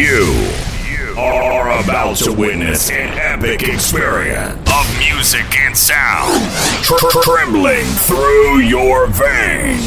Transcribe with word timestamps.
You 0.00 1.14
are 1.18 1.78
about 1.78 2.16
to 2.16 2.32
witness 2.32 2.90
an 2.90 3.10
epic 3.18 3.68
experience 3.68 4.56
of 4.72 4.98
music 4.98 5.44
and 5.58 5.76
sound 5.76 6.40
tr- 6.82 6.94
tr- 6.96 7.20
trembling 7.20 7.84
through 7.84 8.60
your 8.60 9.08
veins. 9.08 9.84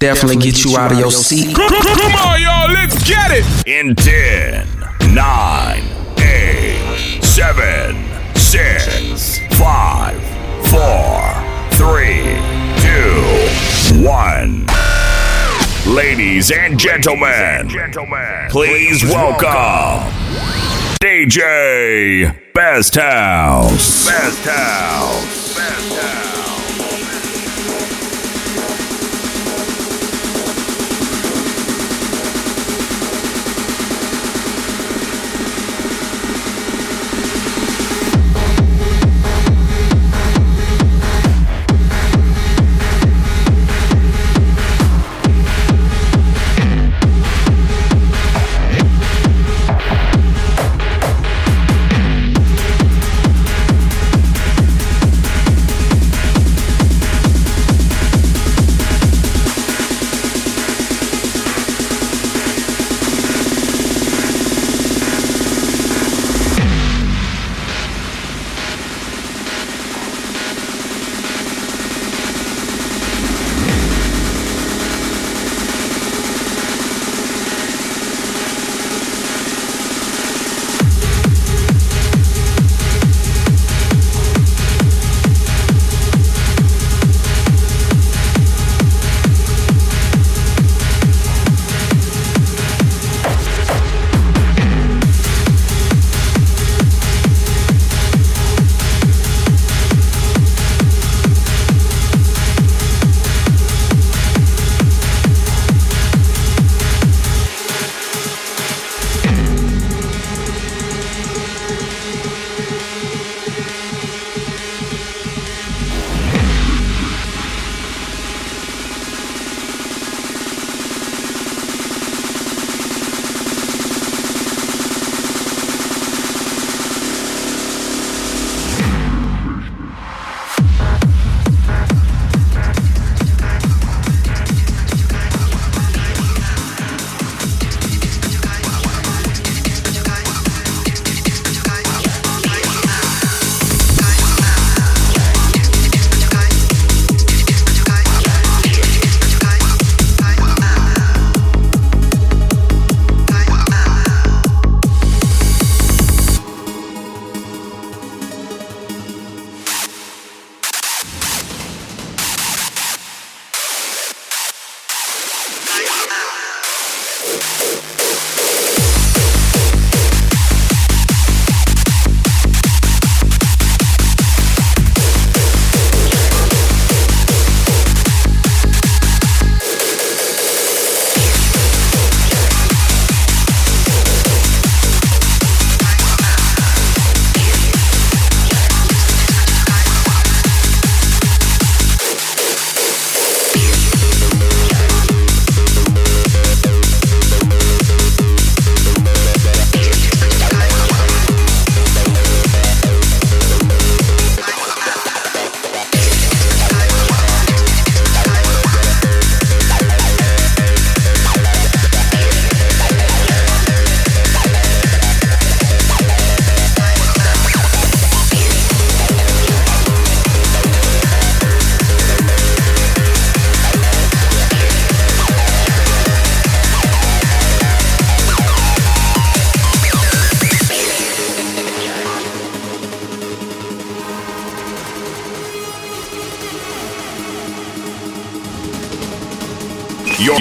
Definitely 0.00 0.38
get 0.38 0.64
you 0.64 0.76
out 0.76 0.90
of 0.90 0.98
your 0.98 1.12
seat. 1.12 1.54
Come 1.54 1.72
on, 1.72 2.42
y'all, 2.42 2.72
let's 2.72 3.08
get 3.08 3.30
it. 3.30 3.44
In 3.68 3.94
10, 3.94 4.66
9, 5.14 5.84
8, 6.18 7.22
7, 7.22 8.34
6, 8.34 9.38
5, 9.56 10.22
4, 10.70 11.34
3, 11.70 12.34
2, 14.02 14.04
1. 14.04 14.95
Ladies 15.86 16.50
and 16.50 16.76
gentlemen, 16.80 17.68
please 18.50 19.04
welcome 19.04 20.12
DJ 21.00 22.52
Best 22.52 22.96
House. 22.96 24.04
Best 24.04 24.44
House. 24.44 25.56
Best 25.56 26.02
House. 26.02 26.25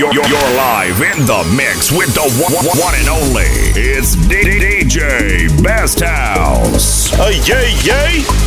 You're, 0.05 0.13
you're, 0.13 0.27
you're 0.27 0.55
live 0.55 1.01
in 1.01 1.25
the 1.25 1.55
mix 1.57 1.91
with 1.91 2.13
the 2.13 2.21
one, 2.39 2.53
one 2.77 2.93
and 2.93 3.09
only. 3.09 3.49
It's 3.75 4.15
DJ 4.15 5.63
Best 5.63 6.01
House. 6.01 7.11
Uh, 7.13 7.29
yay, 7.43 7.73
yay. 7.81 8.44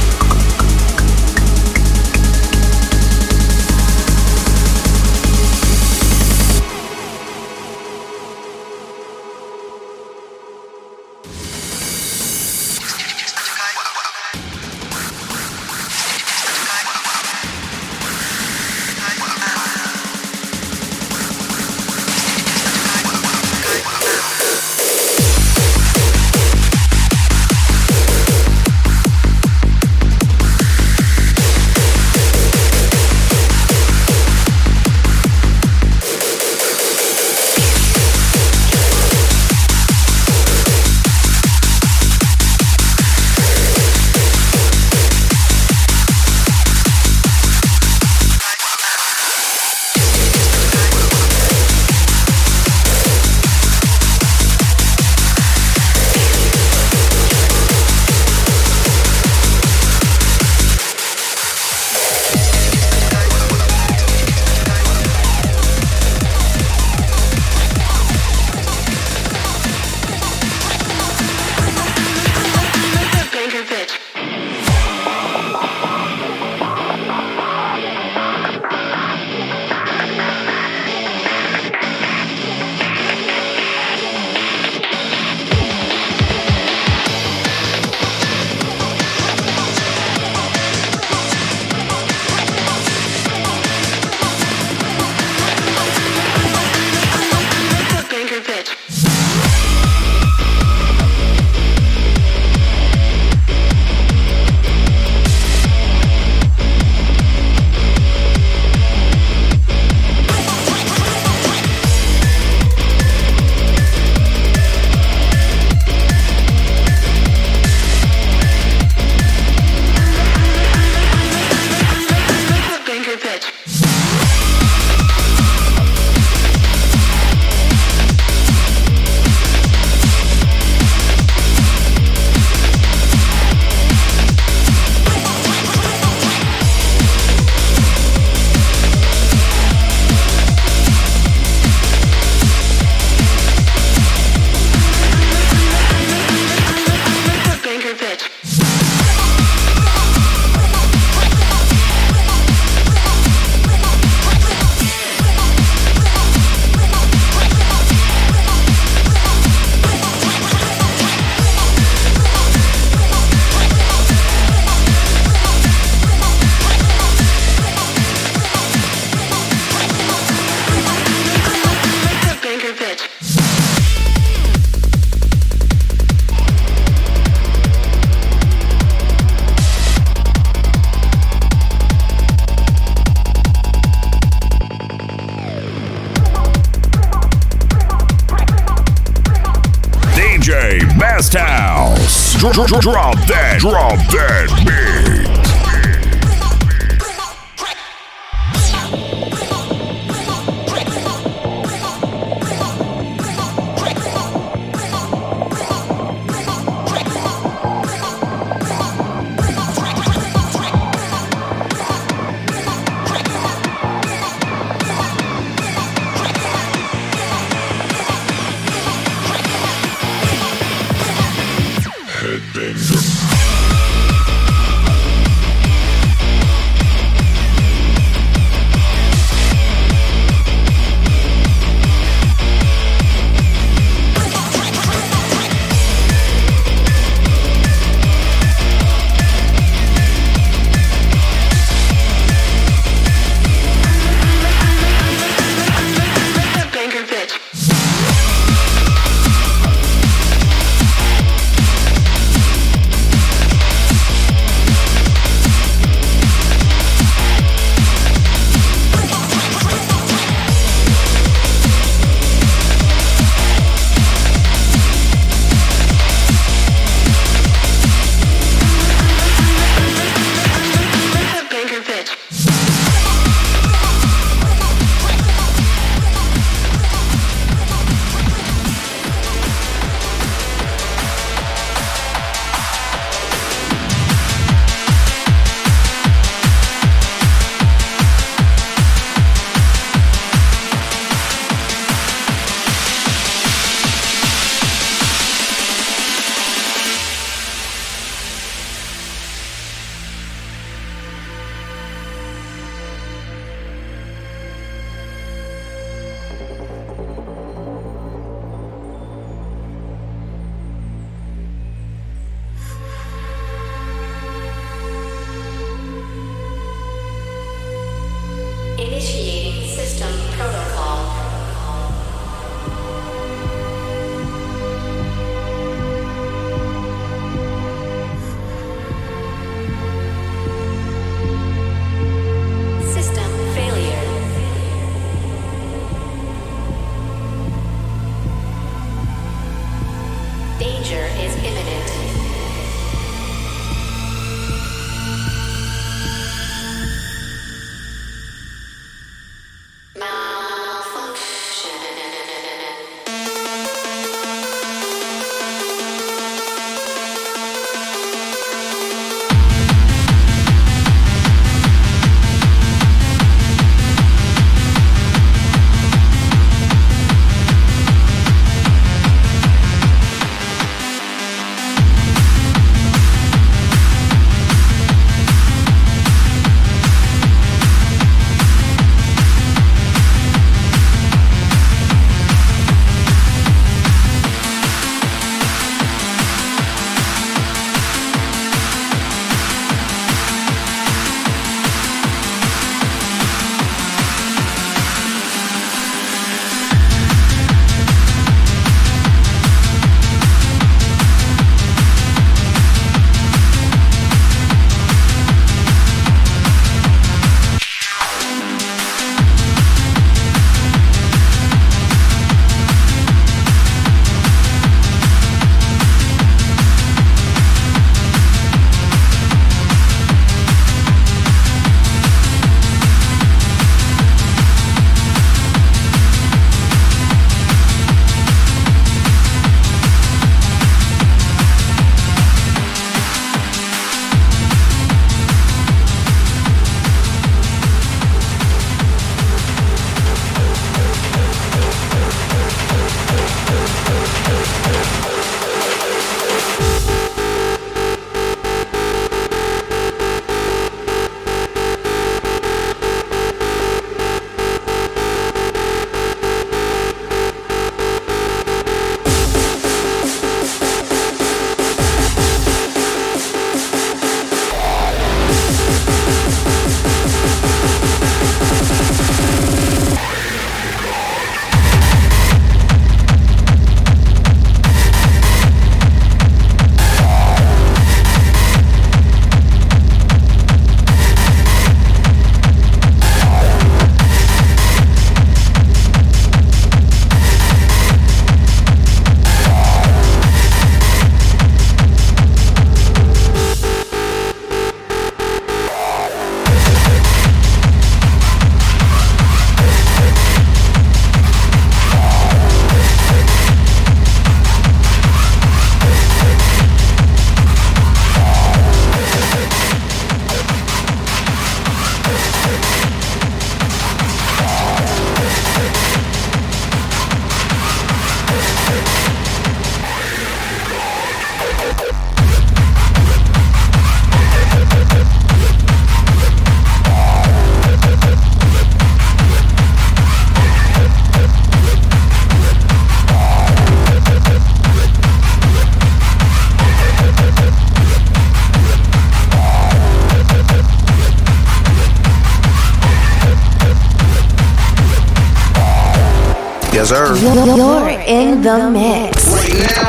Sir. 546.88 547.14
You're 547.18 547.90
in 547.90 548.40
the 548.40 548.70
mix 548.70 549.26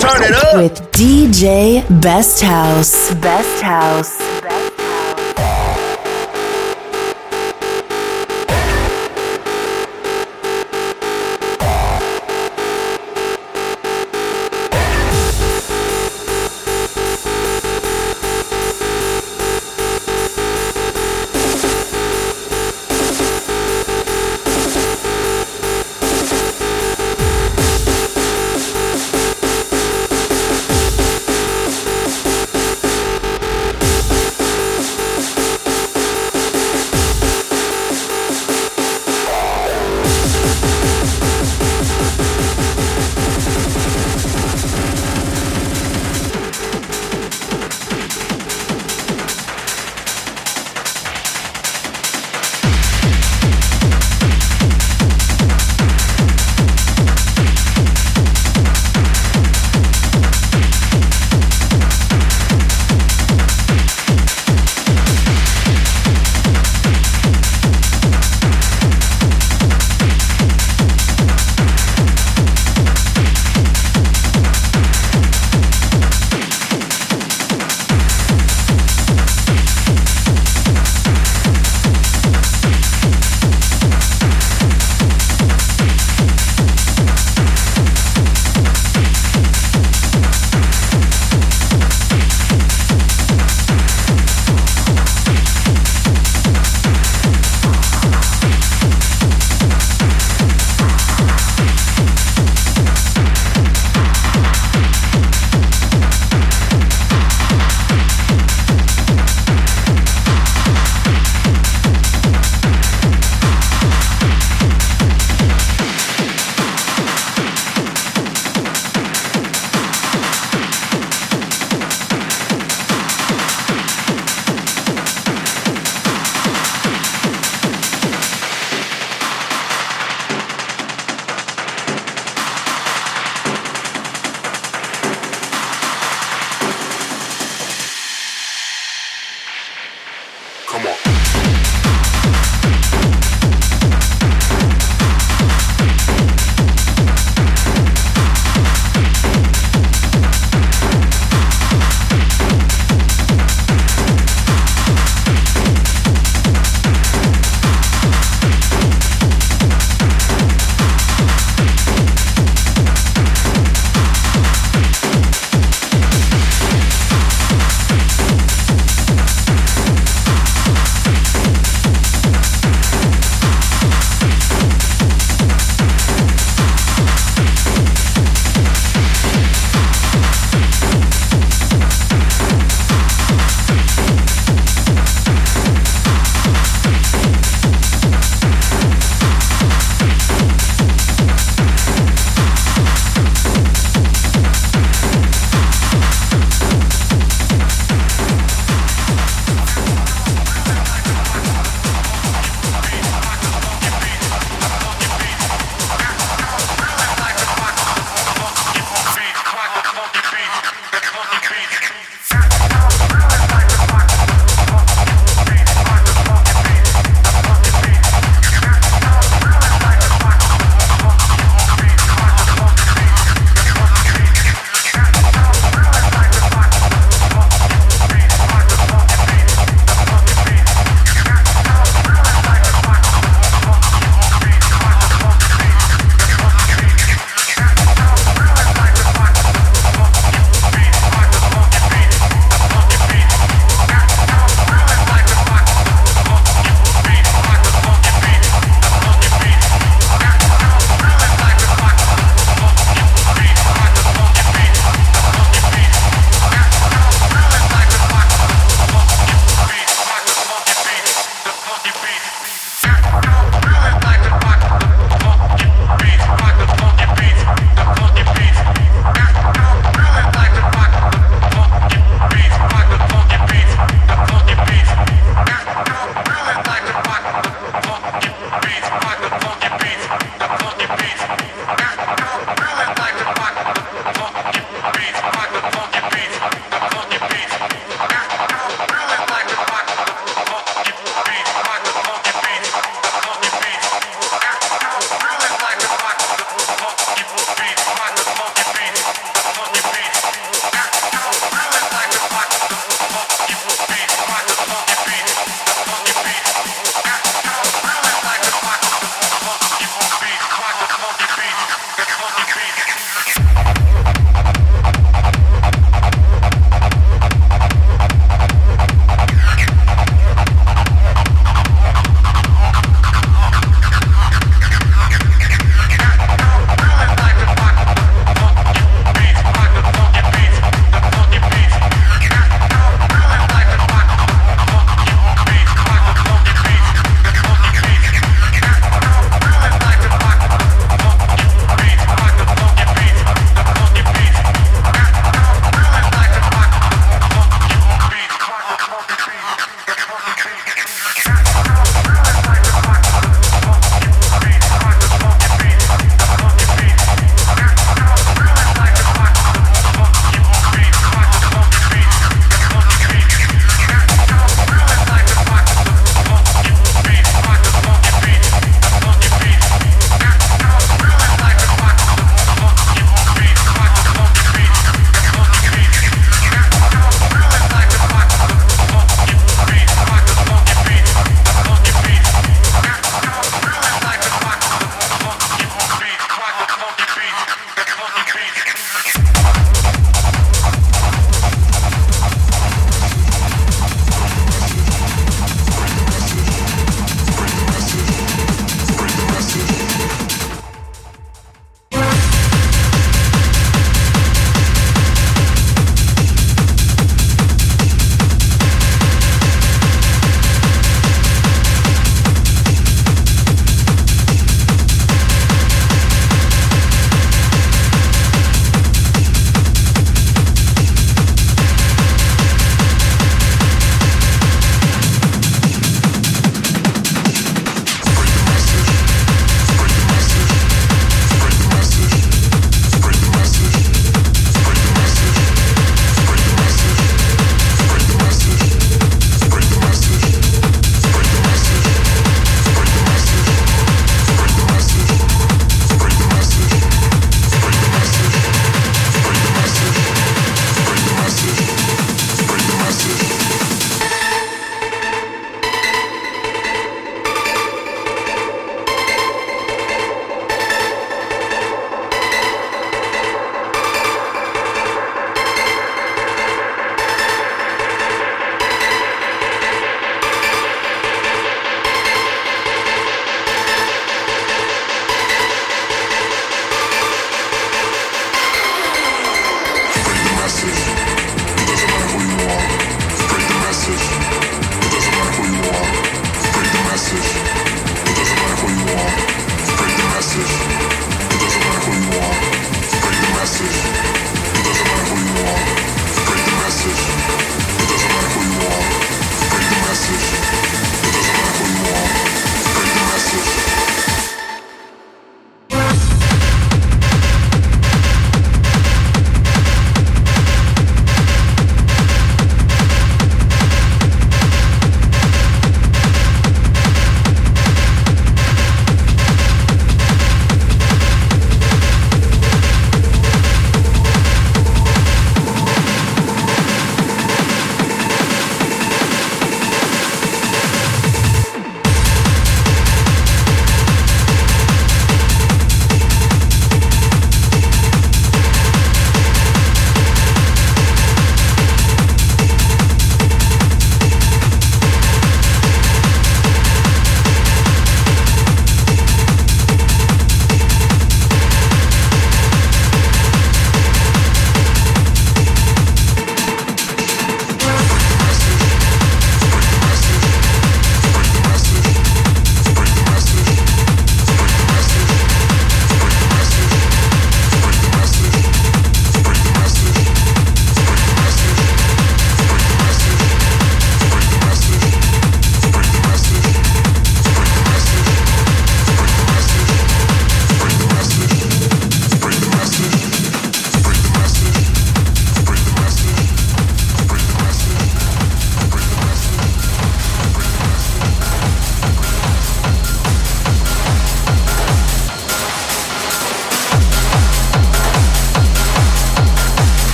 Turn 0.00 0.22
it 0.22 0.32
up. 0.32 0.56
with 0.56 0.80
DJ 0.92 1.84
Best 2.00 2.40
House. 2.40 3.12
Best 3.16 3.62
House. 3.62 4.15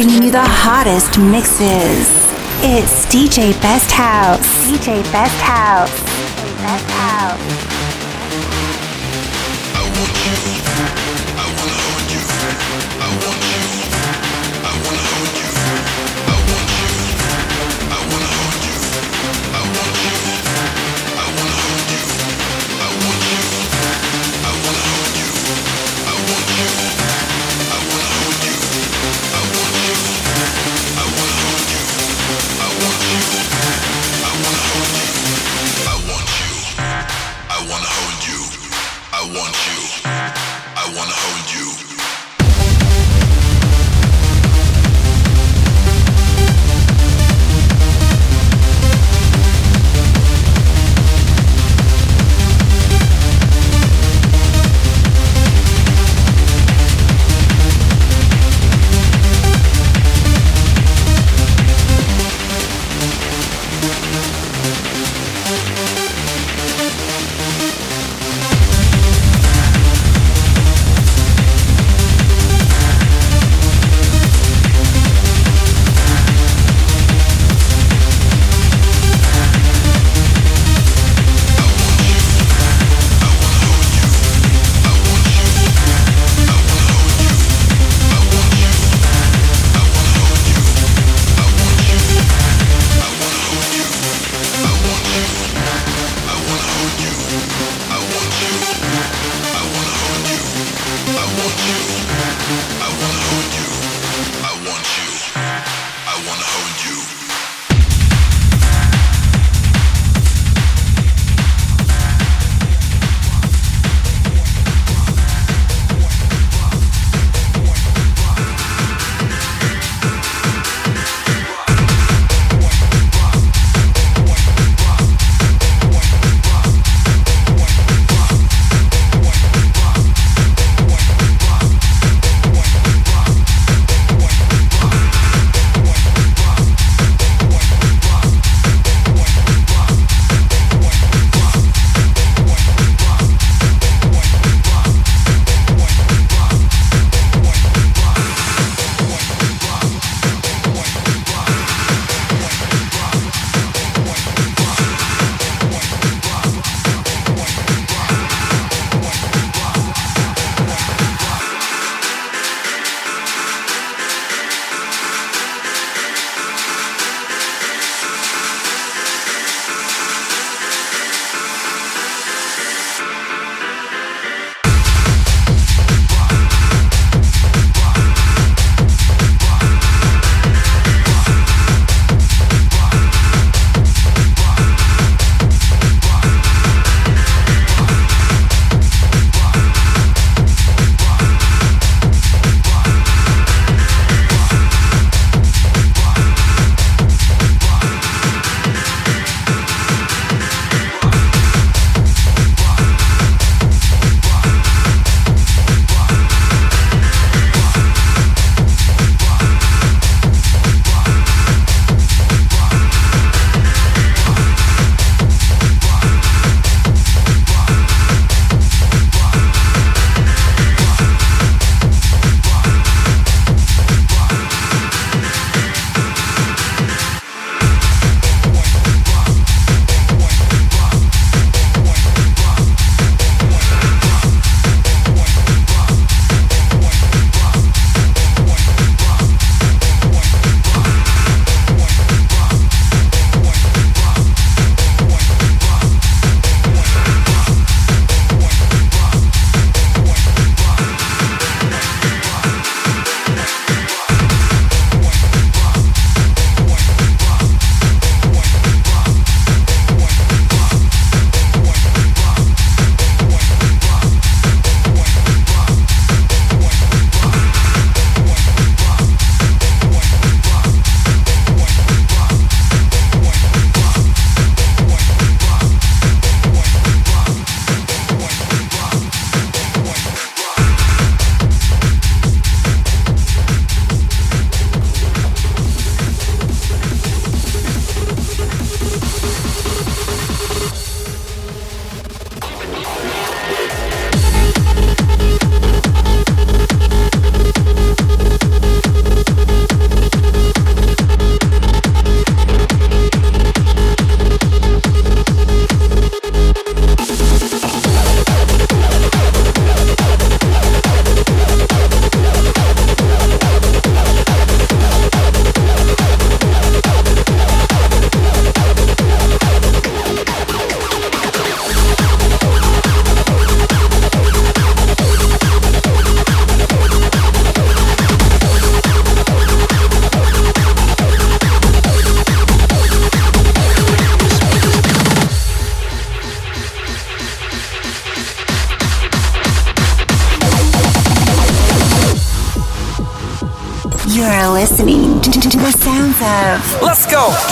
Bringing 0.00 0.22
you 0.22 0.30
the 0.30 0.40
hottest 0.42 1.18
mixes. 1.18 2.08
It's 2.64 3.04
DJ 3.12 3.52
Best 3.60 3.90
House. 3.90 4.40
DJ 4.66 5.02
Best 5.12 5.38
House. 5.42 6.09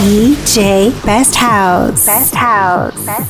DJ 0.08 0.90
Best 1.04 1.34
House. 1.36 2.06
Best 2.06 2.34
House. 2.34 3.04
Best 3.04 3.27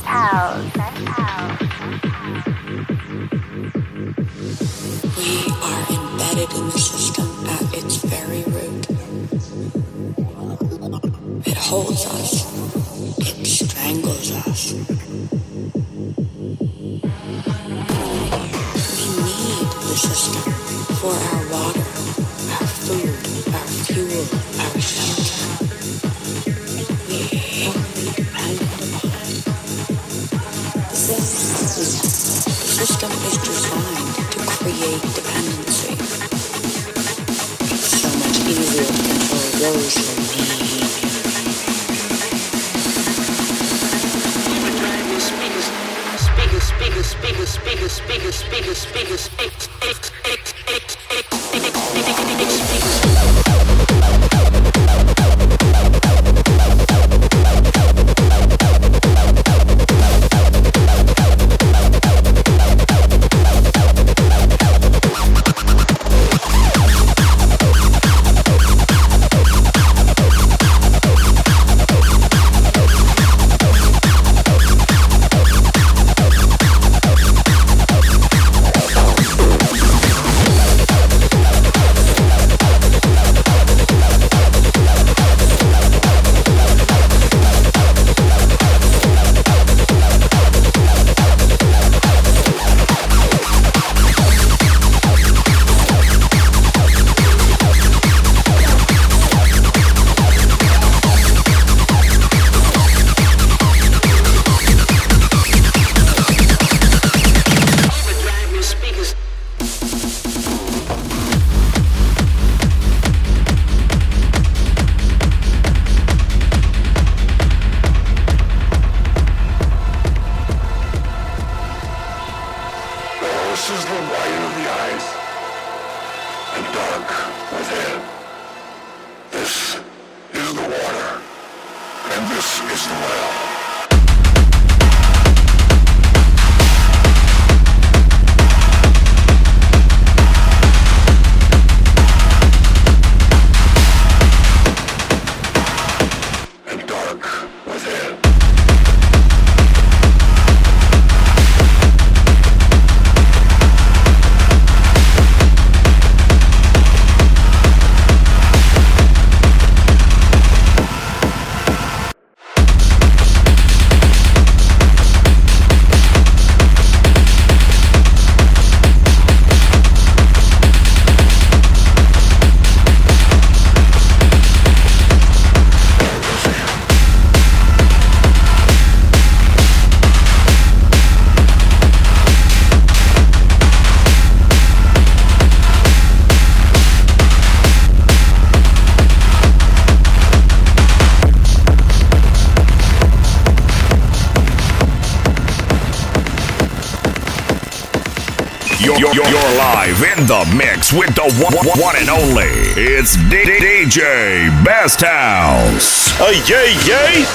the 200.29 200.45
mix 200.55 200.93
with 200.93 201.09
the 201.15 201.25
one, 201.41 201.57
one, 201.57 201.65
one 201.81 201.95
and 201.97 202.07
only. 202.07 202.53
It's 202.77 203.17
DJ 203.33 204.45
Best 204.63 205.01
House. 205.01 206.13
Uh, 206.21 206.29
yay, 206.45 206.69
yay! 206.85 207.25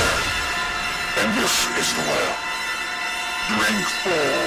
And 1.18 1.34
this 1.34 1.66
is 1.74 1.90
the 1.90 2.04
well. 2.06 2.34
Drink 3.50 3.82
full 3.98 4.46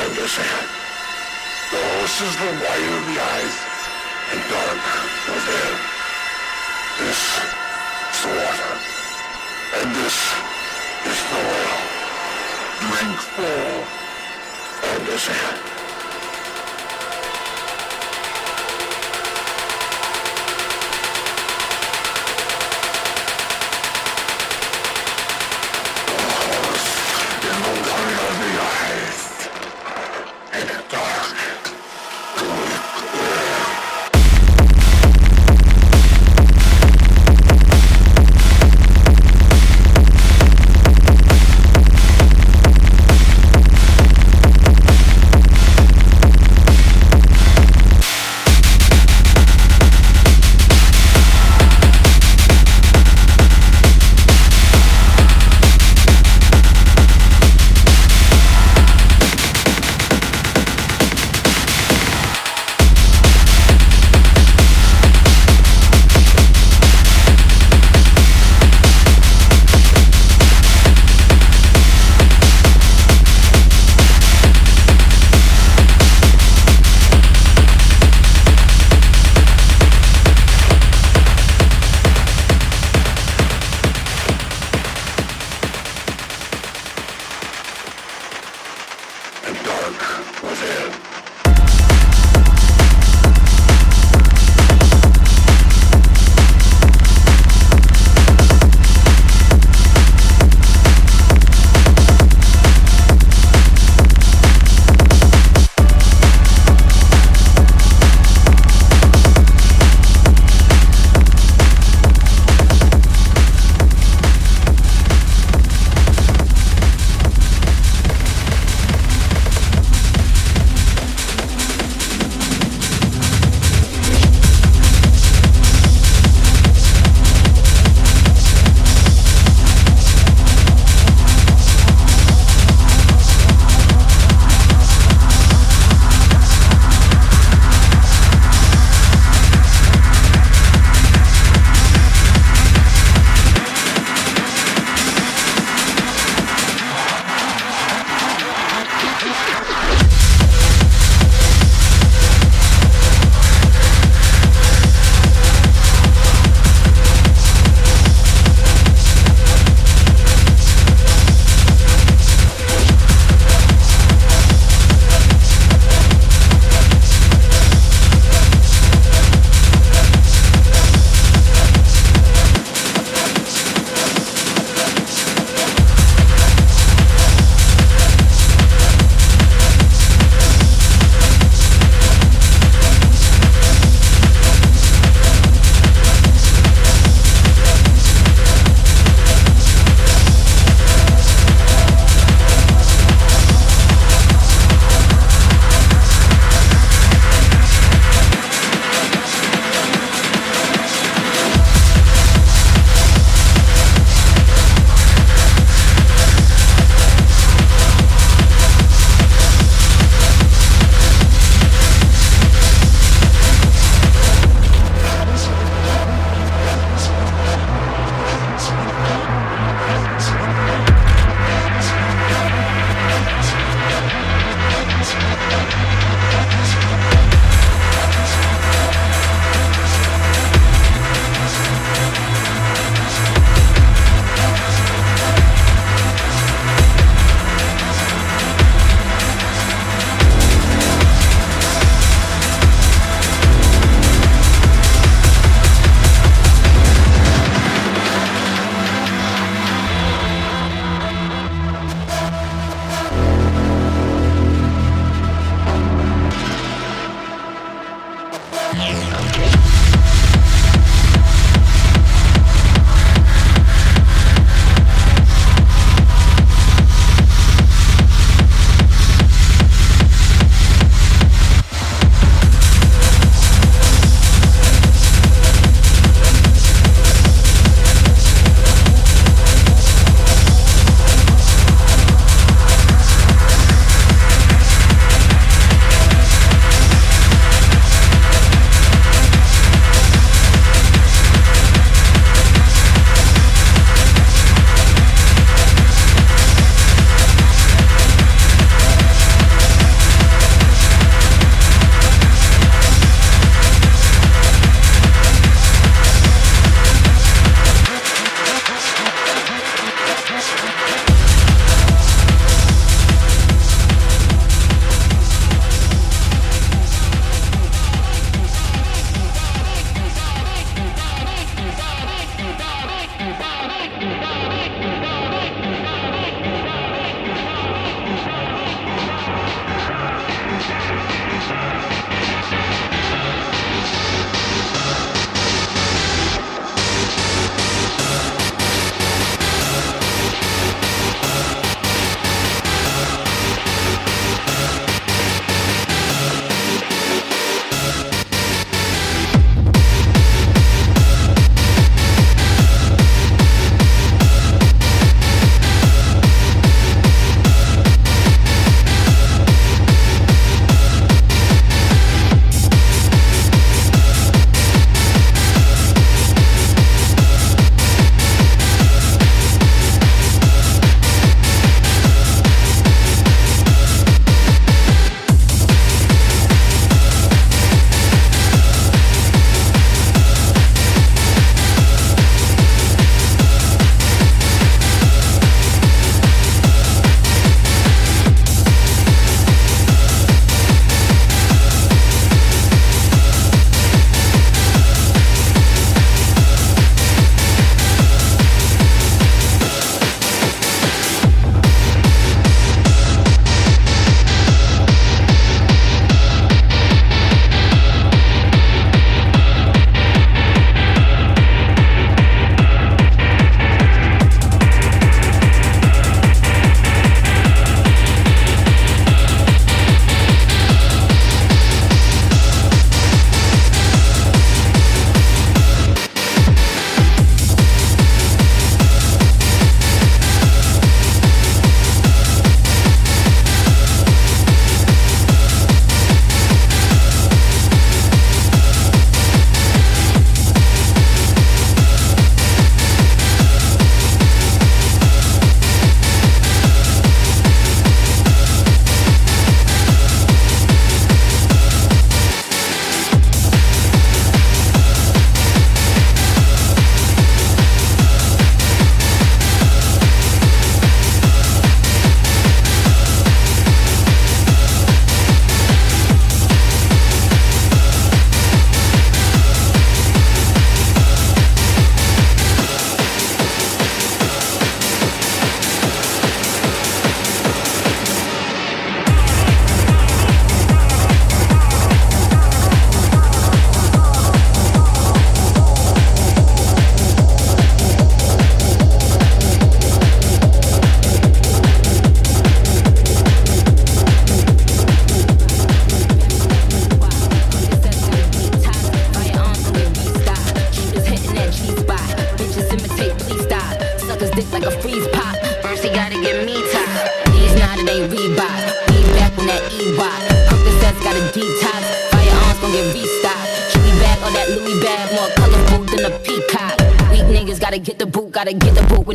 and 0.00 0.16
hand. 0.16 0.68
The 1.68 1.84
is 2.08 2.34
the 2.40 2.50
wide 2.56 2.88
of 2.88 3.04
the 3.04 3.16
eyes 3.20 3.56
and 4.32 4.40
dark 4.48 4.80
within. 5.28 5.74
This 7.04 7.20
is 7.20 8.18
the 8.24 8.32
water. 8.32 8.72
And 9.76 9.88
this 9.92 10.16
is 11.04 11.18
the 11.20 11.40
well. 11.52 11.76
Drink 12.80 13.18
full 13.36 13.84
and 14.88 15.04
hand. 15.20 15.57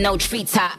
No 0.04 0.18
treetop. 0.18 0.73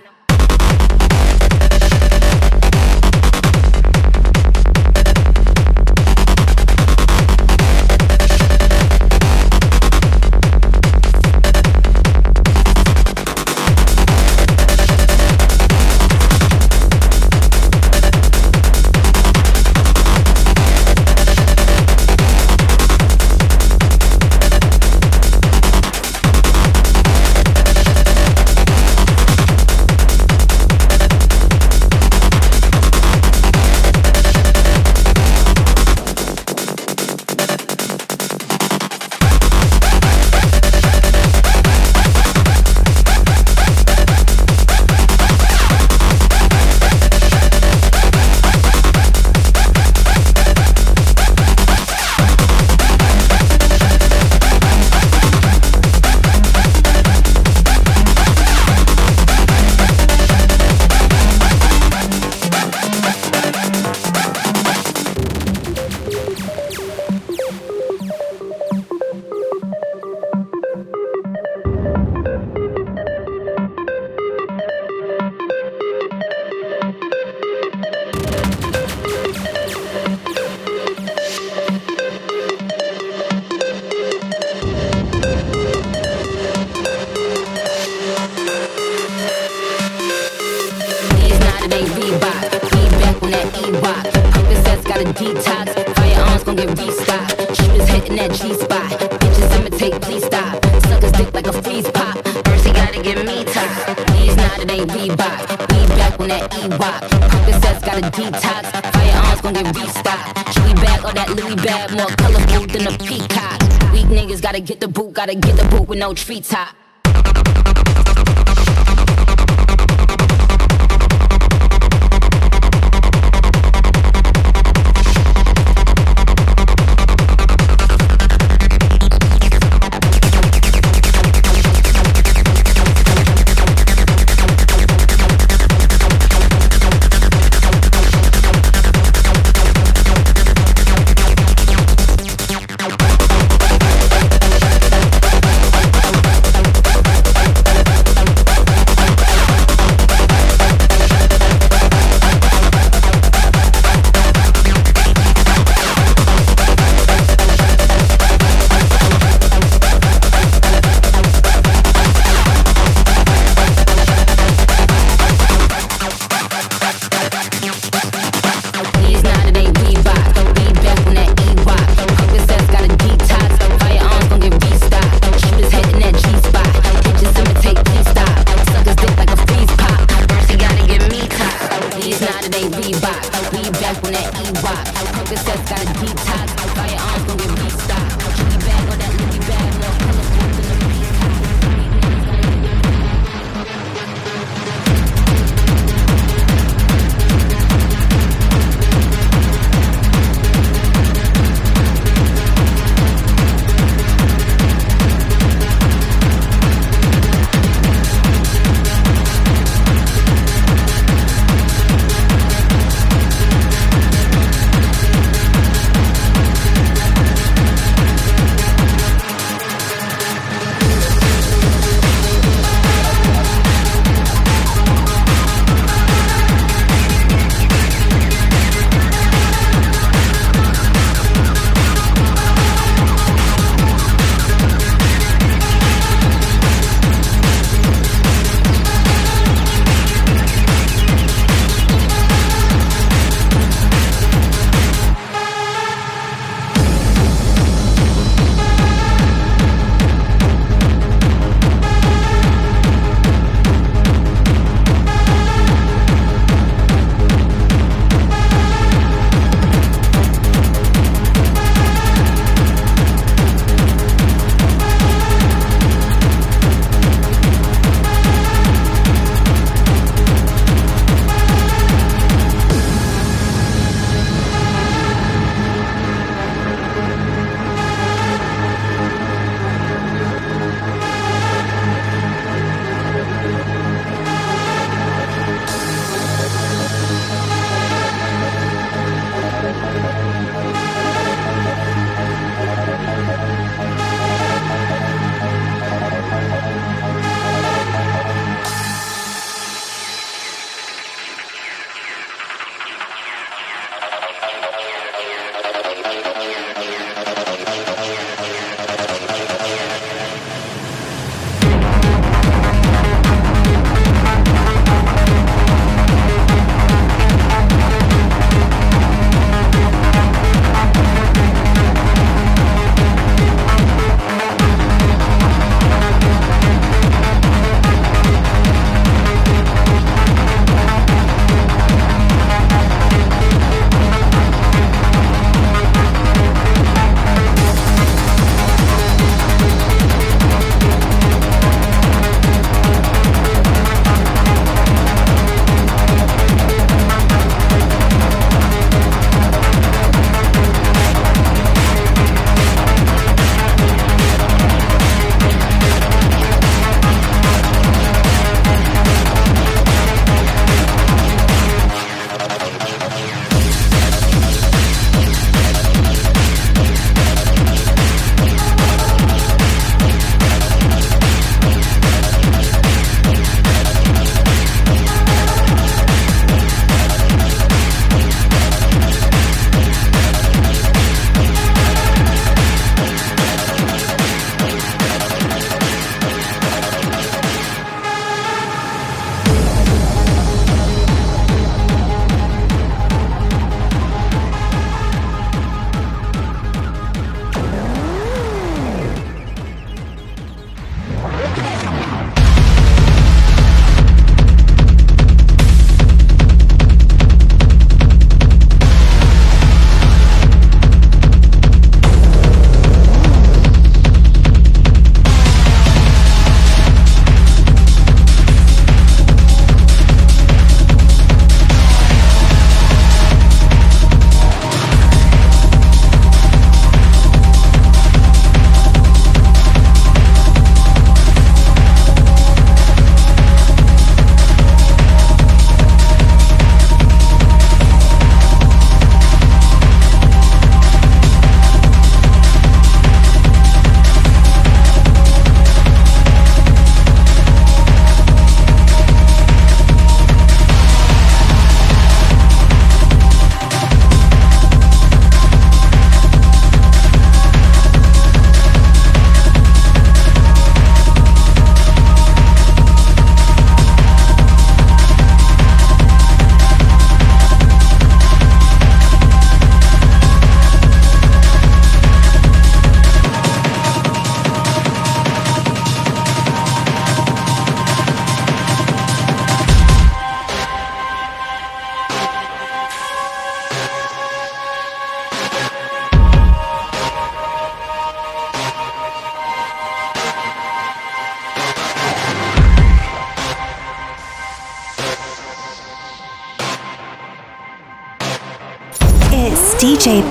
No 116.04 116.12
treetop. 116.12 116.73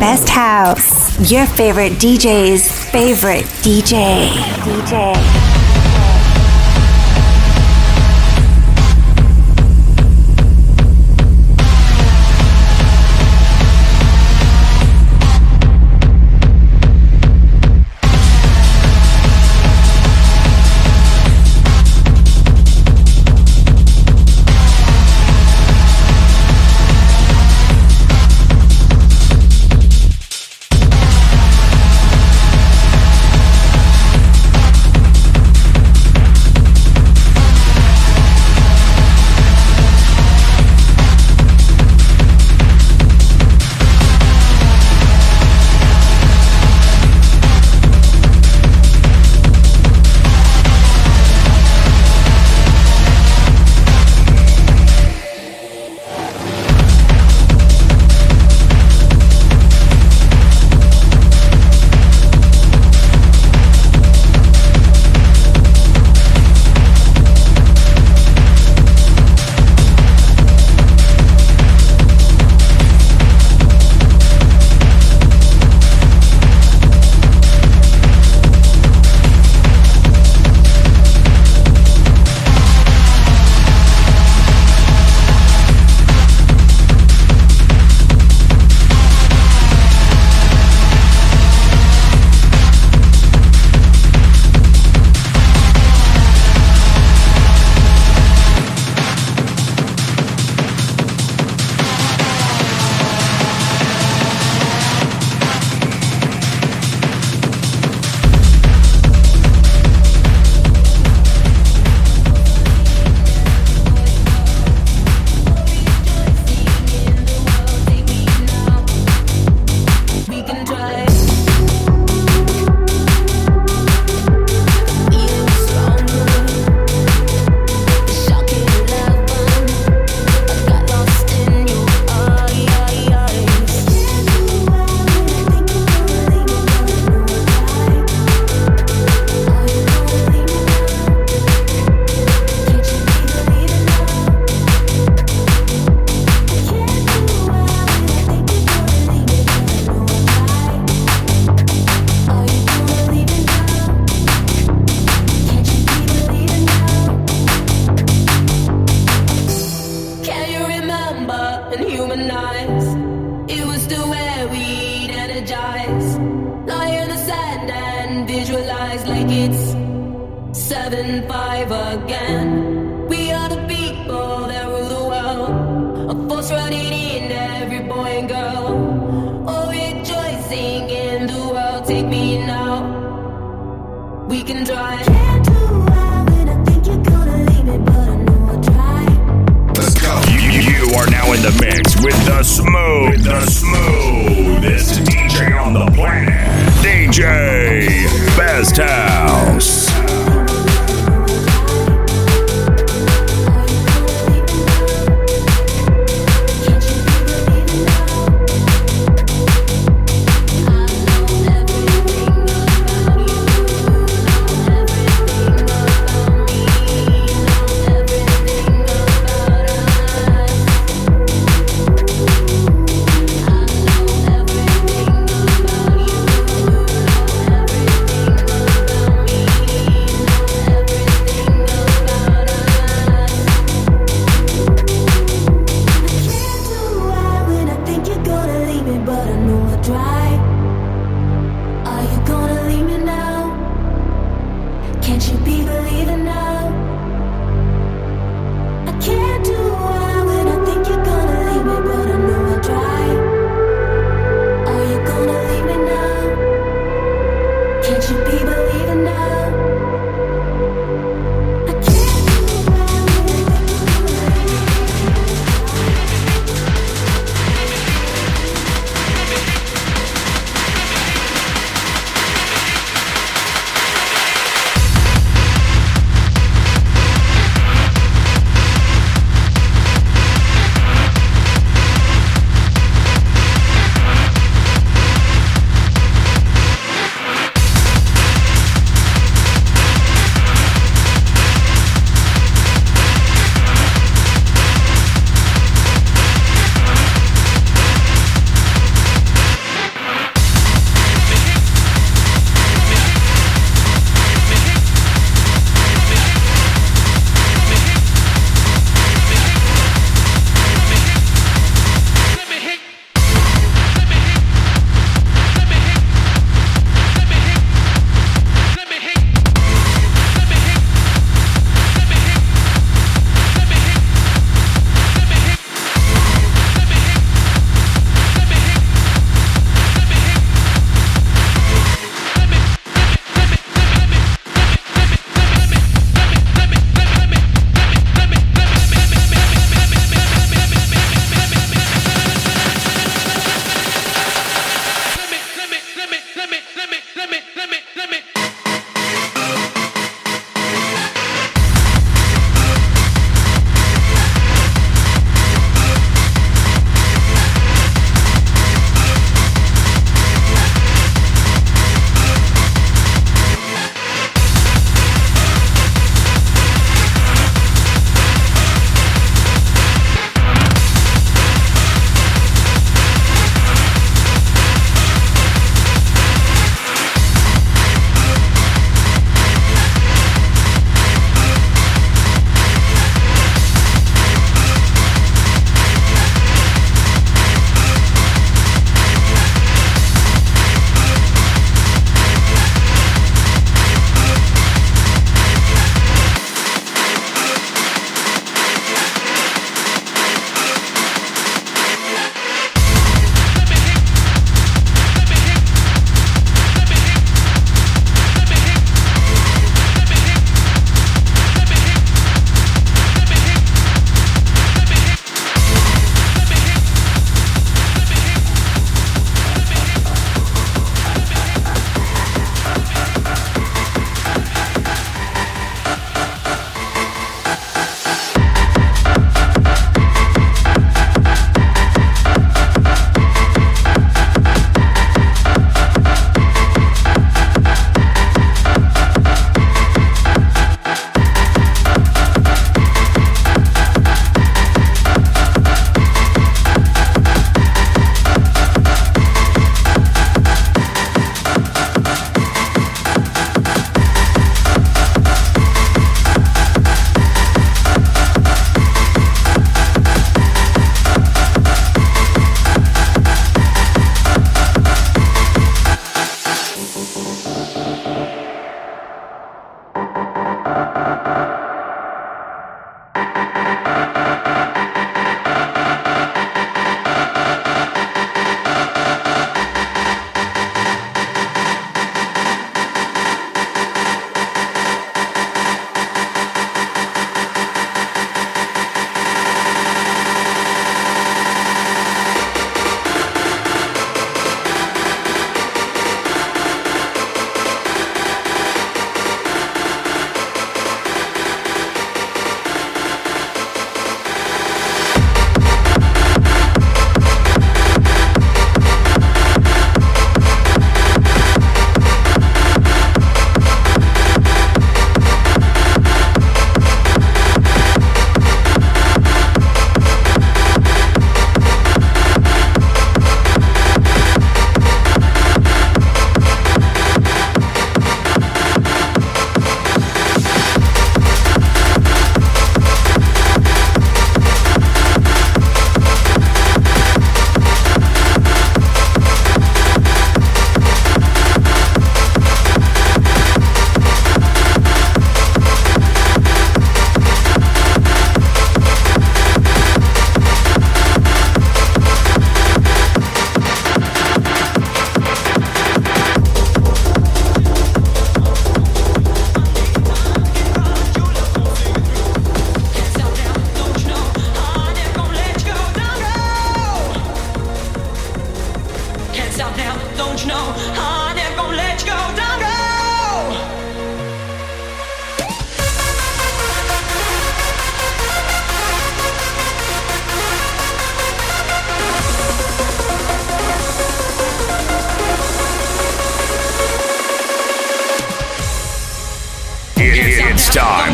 Best 0.03 0.27
House. 0.27 1.31
Your 1.31 1.45
favorite 1.45 1.93
DJ's 1.93 2.69
favorite 2.89 3.45
DJ. 3.63 4.27
DJ. 4.65 5.42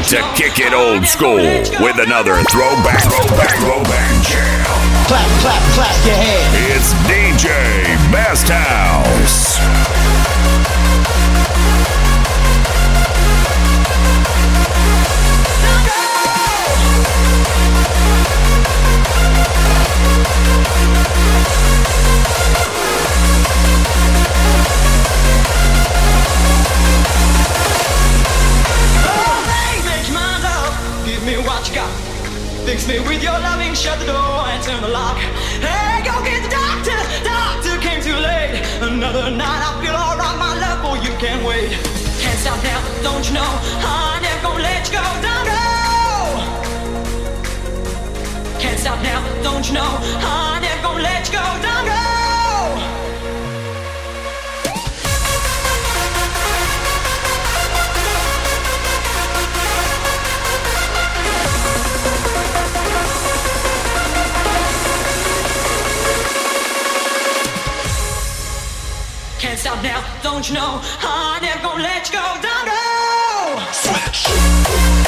To 0.10 0.18
kick 0.34 0.58
it 0.58 0.74
old 0.74 1.06
school 1.06 1.36
with 1.38 2.00
another 2.00 2.42
throwback, 2.50 3.00
throwback, 3.04 3.56
throwback 3.60 4.26
jam. 4.26 4.66
Clap, 5.06 5.30
clap, 5.40 5.62
clap 5.74 6.06
your 6.06 6.16
hands. 6.16 6.56
It's 6.74 6.94
DJ 7.06 8.12
Best 8.12 8.50
House. 8.50 9.89
Gonna 50.82 51.04
let 51.04 51.32
go. 51.32 51.50
Can't 69.40 69.58
stop 69.58 69.82
now, 69.82 70.04
don't 70.22 70.48
you 70.50 70.56
know? 70.56 70.82
I 71.02 71.40
never 71.42 71.62
gonna 71.62 71.84
let 71.84 72.08
you 72.08 72.14
go. 72.14 72.26
Don't 72.42 72.66
go. 72.66 73.72
Switch. 73.72 74.99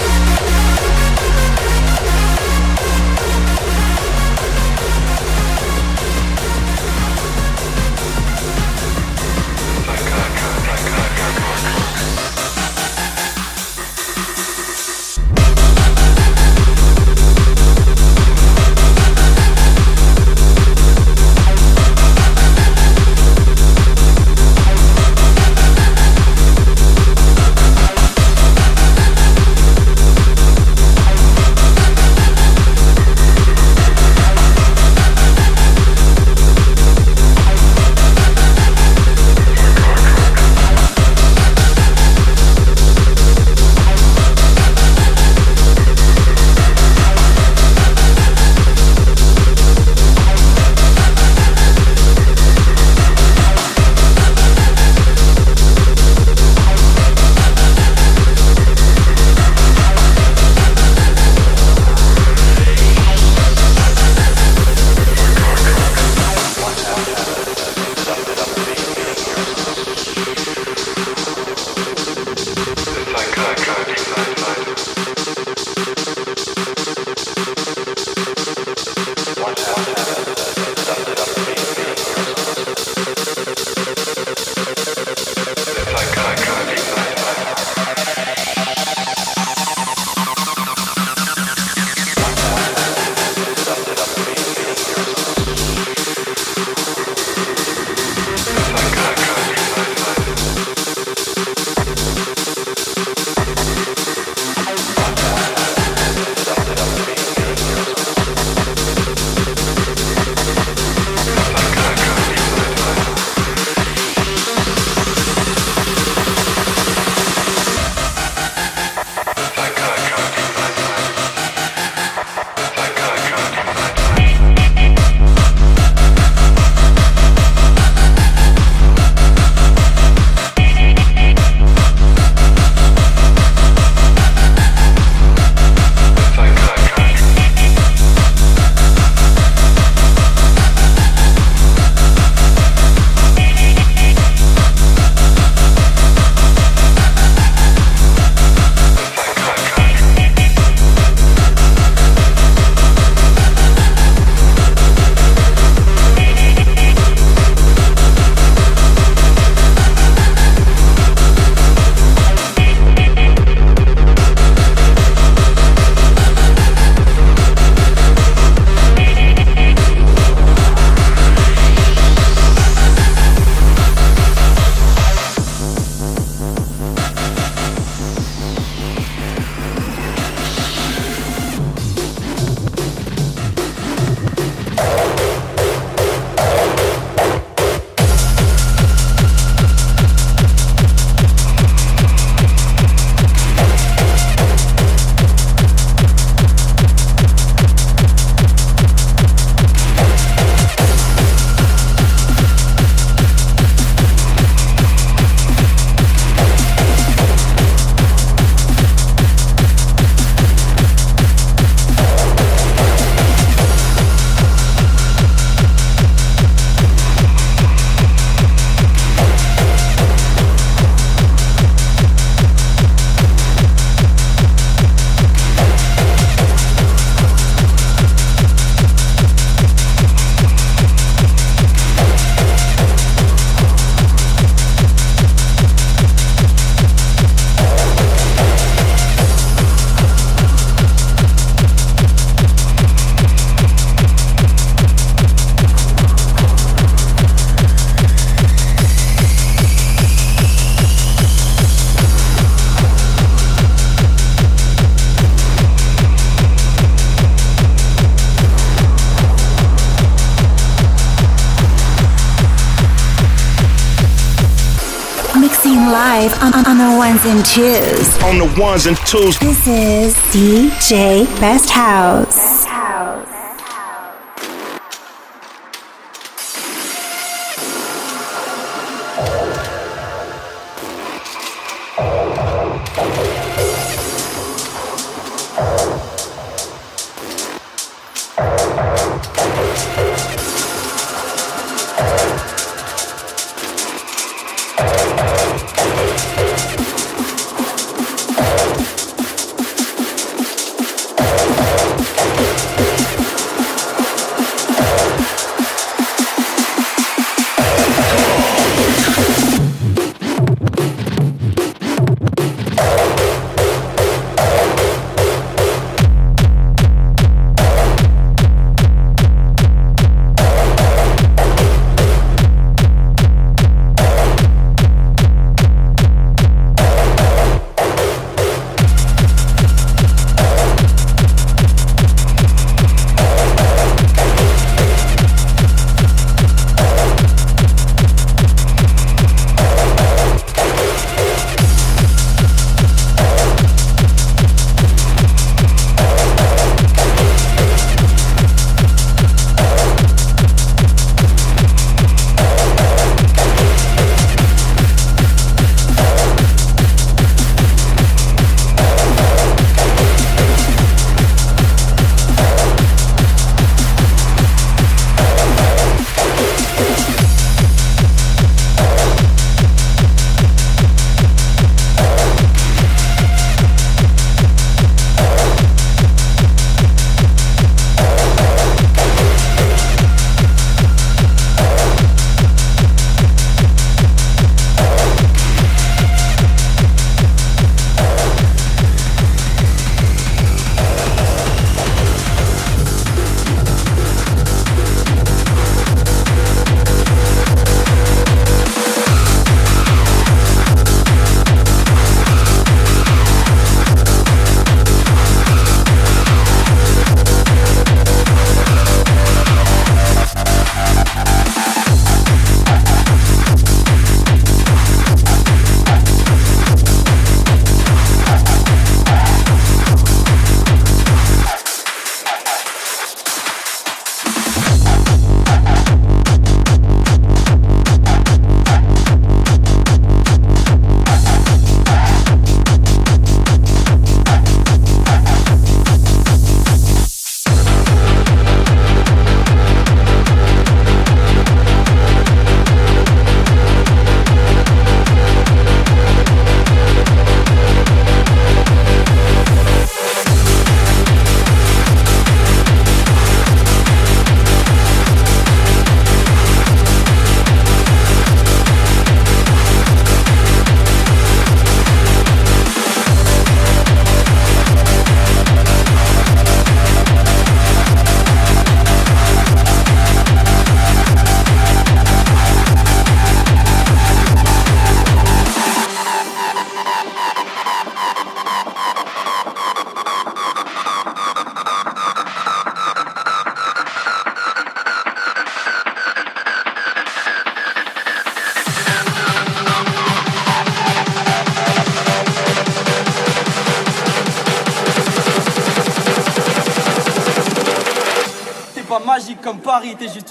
Ones 267.24 267.36
and 267.36 267.46
twos. 267.46 268.24
On 268.24 268.38
the 268.38 268.60
ones 268.60 268.86
and 268.88 268.98
twos. 268.98 269.38
This 269.40 269.68
is 269.68 270.16
DJ 270.34 271.26
Best 271.40 271.70
House. 271.70 272.61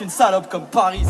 Une 0.01 0.10
salope 0.10 0.48
comme 0.48 0.64
Paris. 0.66 1.02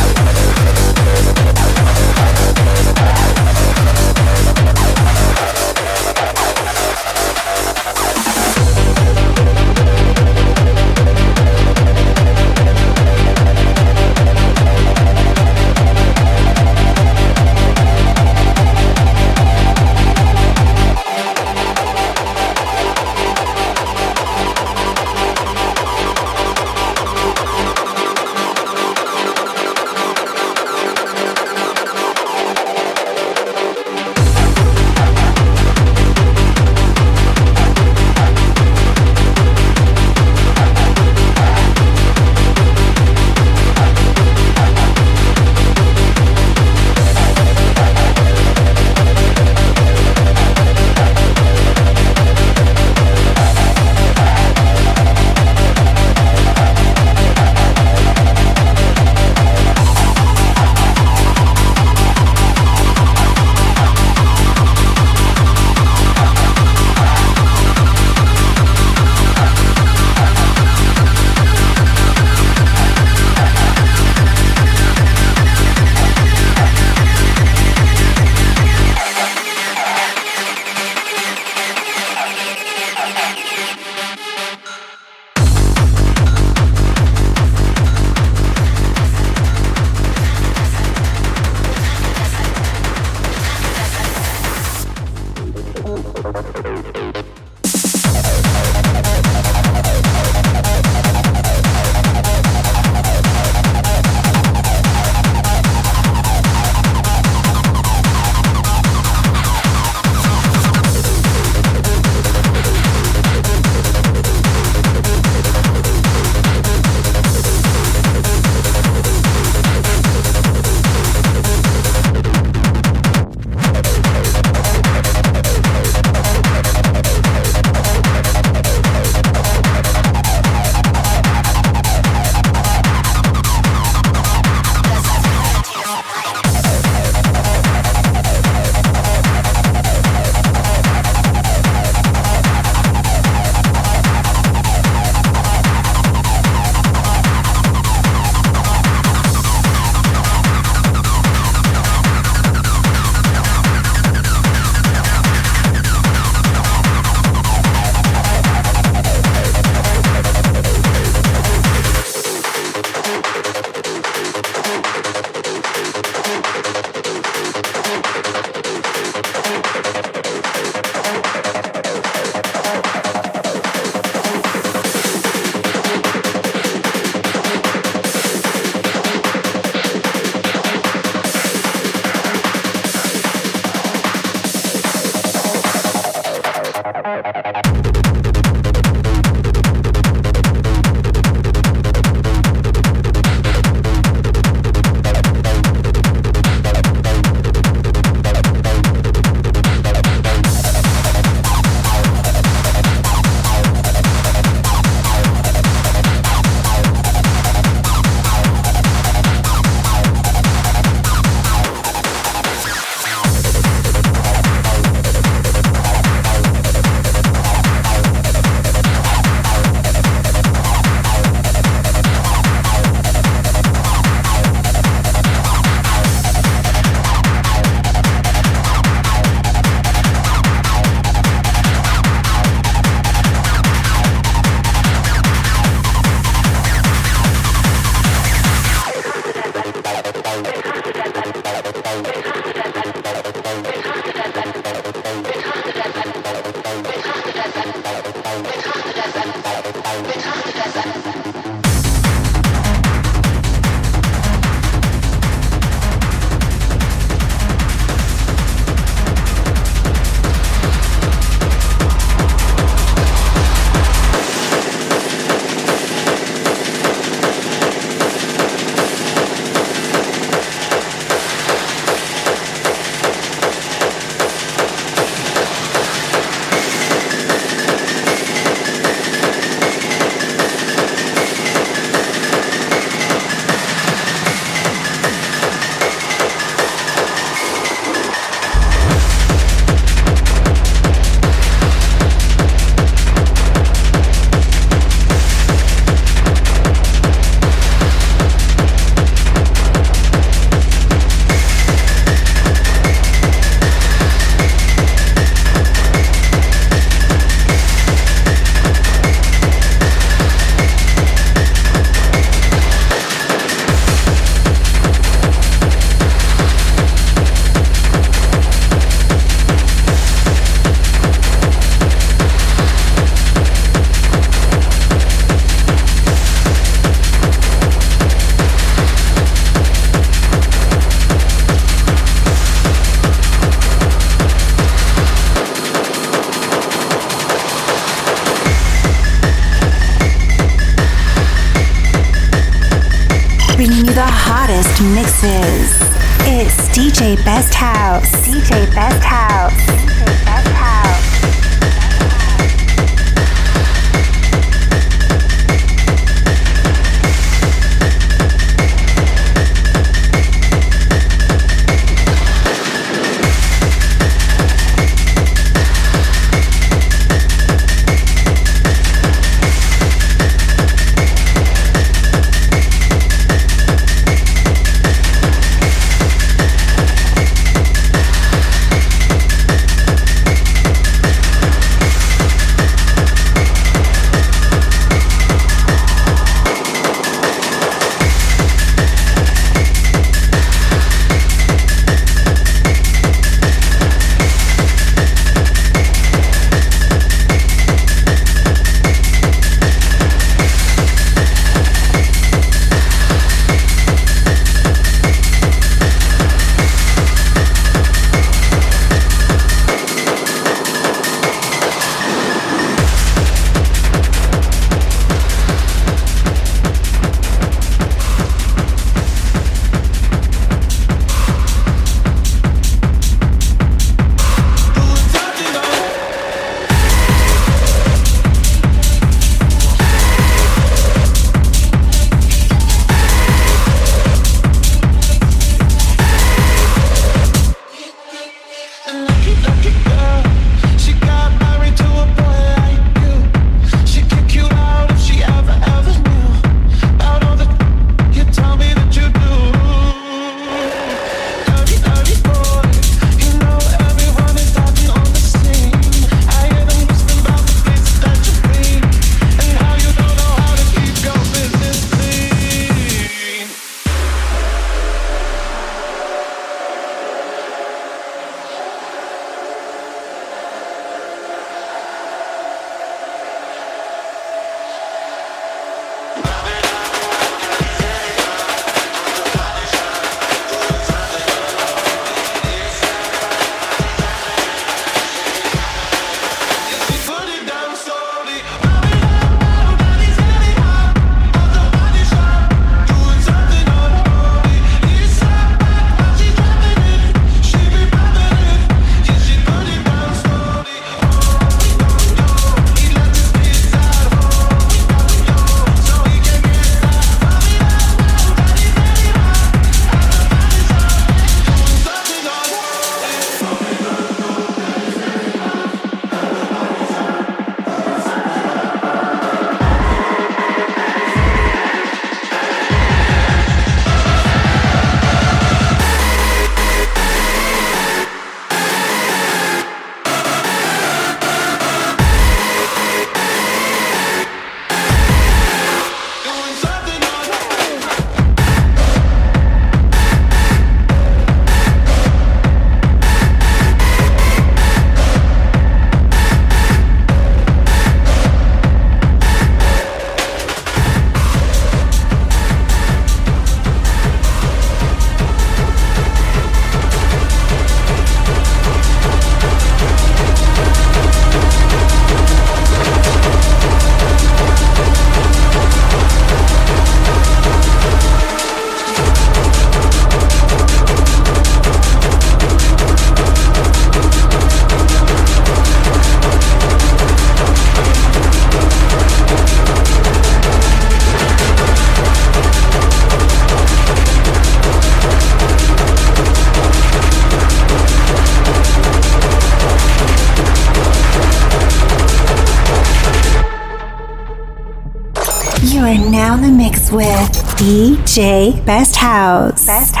DJ 598.11 598.65
Best 598.65 598.97
House. 598.97 599.65
Best 599.65 599.95
House. 599.95 600.00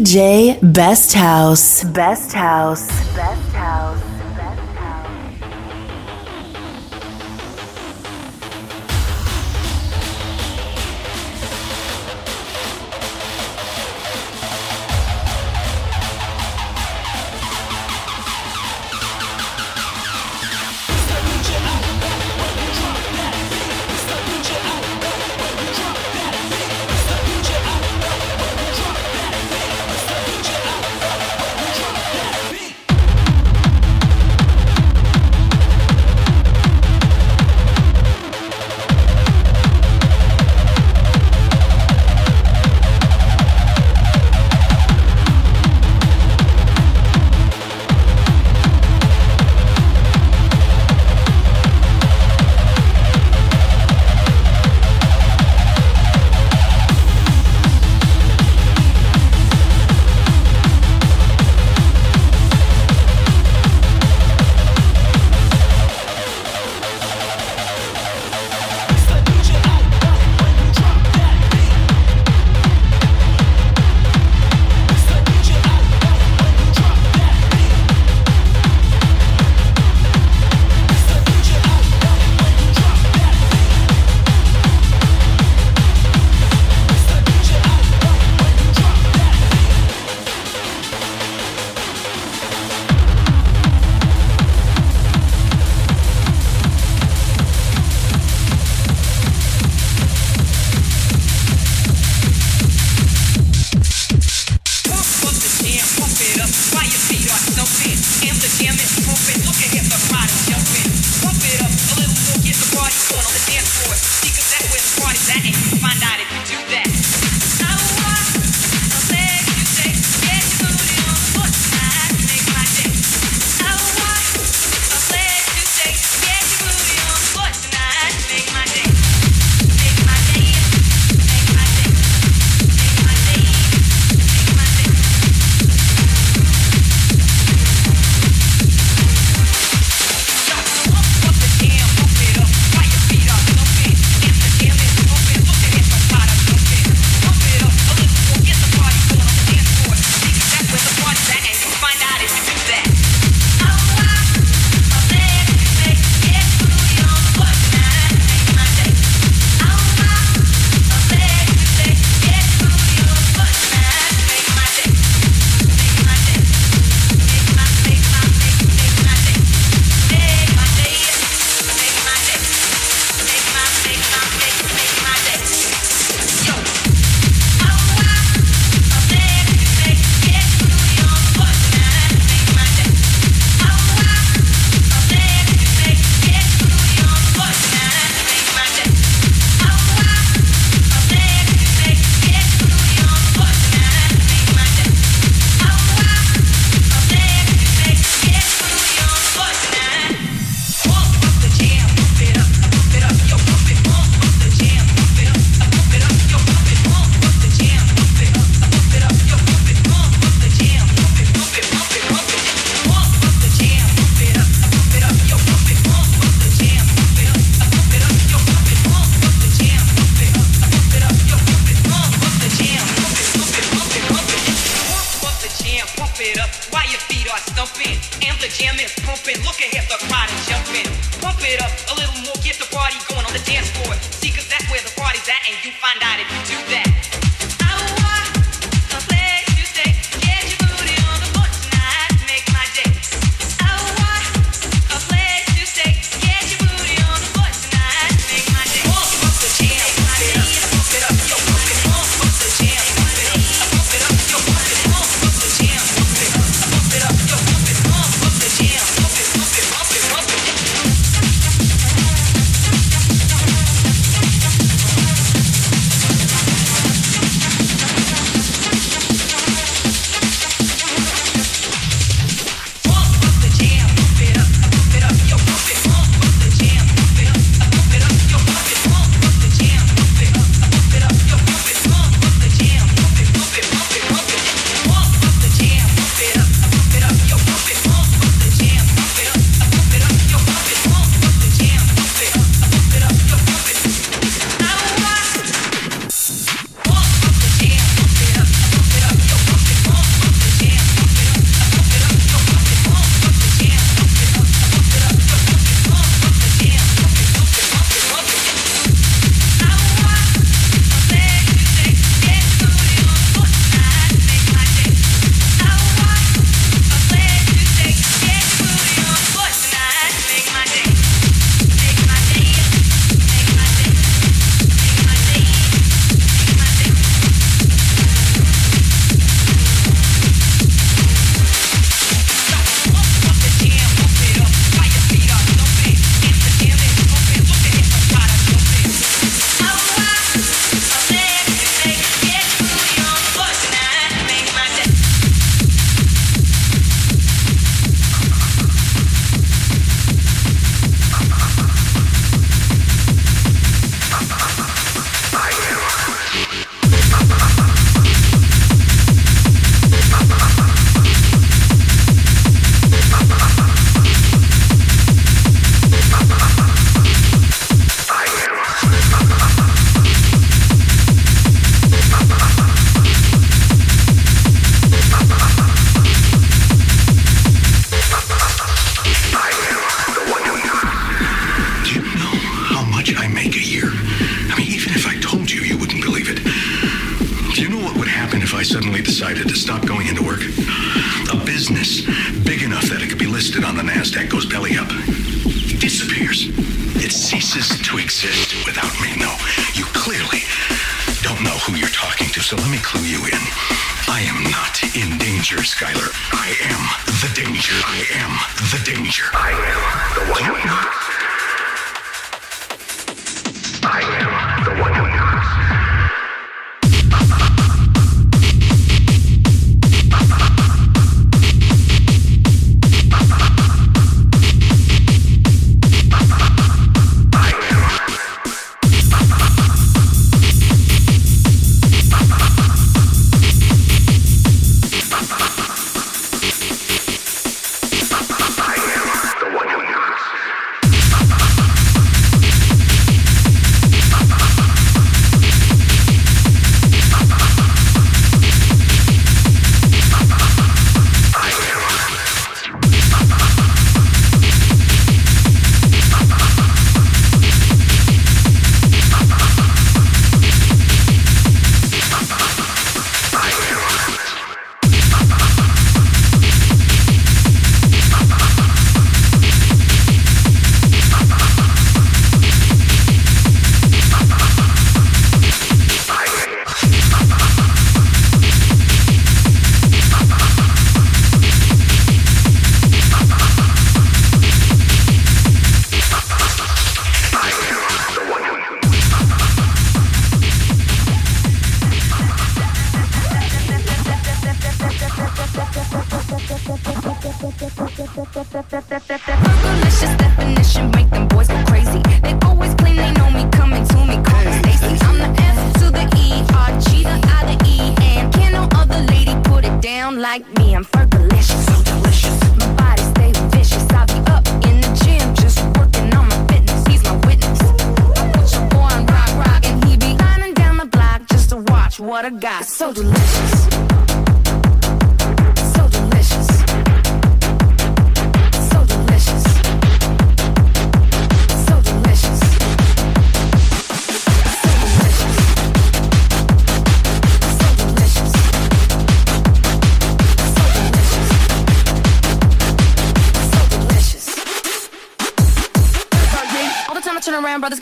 DJ 0.00 0.58
Best 0.72 1.12
House. 1.12 1.84
Best 1.84 2.32
House. 2.32 2.88
Best 3.14 3.49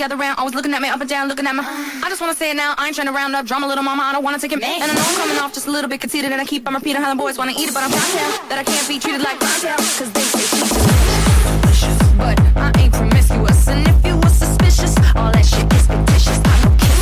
other 0.08 0.16
round. 0.16 0.38
Always 0.38 0.54
looking 0.54 0.72
at 0.72 0.80
me 0.80 0.88
up 0.88 1.00
and 1.00 1.08
down, 1.08 1.28
looking 1.28 1.46
at 1.46 1.54
my. 1.54 1.62
I 2.02 2.08
just 2.08 2.20
wanna 2.20 2.34
say 2.34 2.50
it 2.50 2.56
now. 2.56 2.74
I 2.78 2.86
ain't 2.86 2.96
trying 2.96 3.08
to 3.08 3.12
round 3.12 3.36
up 3.36 3.44
drama, 3.44 3.66
little 3.66 3.84
mama. 3.84 4.02
I 4.04 4.12
don't 4.12 4.24
wanna 4.24 4.38
take 4.38 4.52
it. 4.52 4.62
And 4.62 4.64
I 4.64 4.94
know 4.94 5.04
I'm 5.04 5.16
coming 5.16 5.38
off 5.38 5.52
just 5.52 5.66
a 5.66 5.70
little 5.70 5.90
bit 5.90 6.00
conceited, 6.00 6.32
and 6.32 6.40
I 6.40 6.46
keep 6.46 6.66
on 6.66 6.74
repeating 6.74 7.02
how 7.02 7.12
the 7.12 7.18
boys 7.18 7.36
wanna 7.36 7.52
eat 7.52 7.68
it, 7.68 7.74
but 7.74 7.82
I'm 7.84 7.90
cocktail 7.90 8.48
that 8.48 8.58
I 8.58 8.64
can't 8.64 8.88
be 8.88 8.98
treated 8.98 9.20
like 9.20 9.38
cocktail, 9.38 9.76
cause 9.76 10.10
they 10.12 10.24
say 10.32 10.44
she's 10.56 10.70
delicious, 11.60 11.98
but 12.16 12.40
I 12.56 12.72
ain't 12.80 12.92
promiscuous. 12.94 13.68
And 13.68 13.86
if 13.86 14.06
you 14.06 14.16
were 14.16 14.32
suspicious, 14.32 14.96
all 15.14 15.30
that 15.30 15.44
shit 15.44 15.68
is 15.76 15.86
fictitious. 15.86 16.40
I 16.40 16.56
don't 16.64 16.78
kiss. 16.80 16.98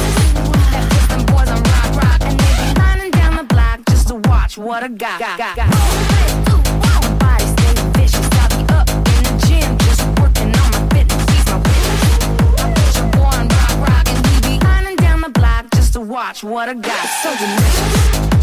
That 0.75 0.85
them 1.11 1.23
boys 1.31 1.51
on 1.55 1.63
rock, 1.63 1.91
rock, 2.03 2.21
and 2.27 2.35
they 2.41 2.53
be 2.59 2.81
lining 2.81 3.11
down 3.13 3.37
the 3.37 3.45
block 3.45 3.79
just 3.89 4.09
to 4.09 4.17
watch 4.27 4.59
what 4.59 4.83
I 4.83 4.89
got. 4.89 5.21
got, 5.21 5.39
got. 5.39 5.66
watch 16.37 16.45
what 16.45 16.69
I 16.69 16.75
got. 16.75 17.07
So 17.23 17.31
delicious. 17.37 18.36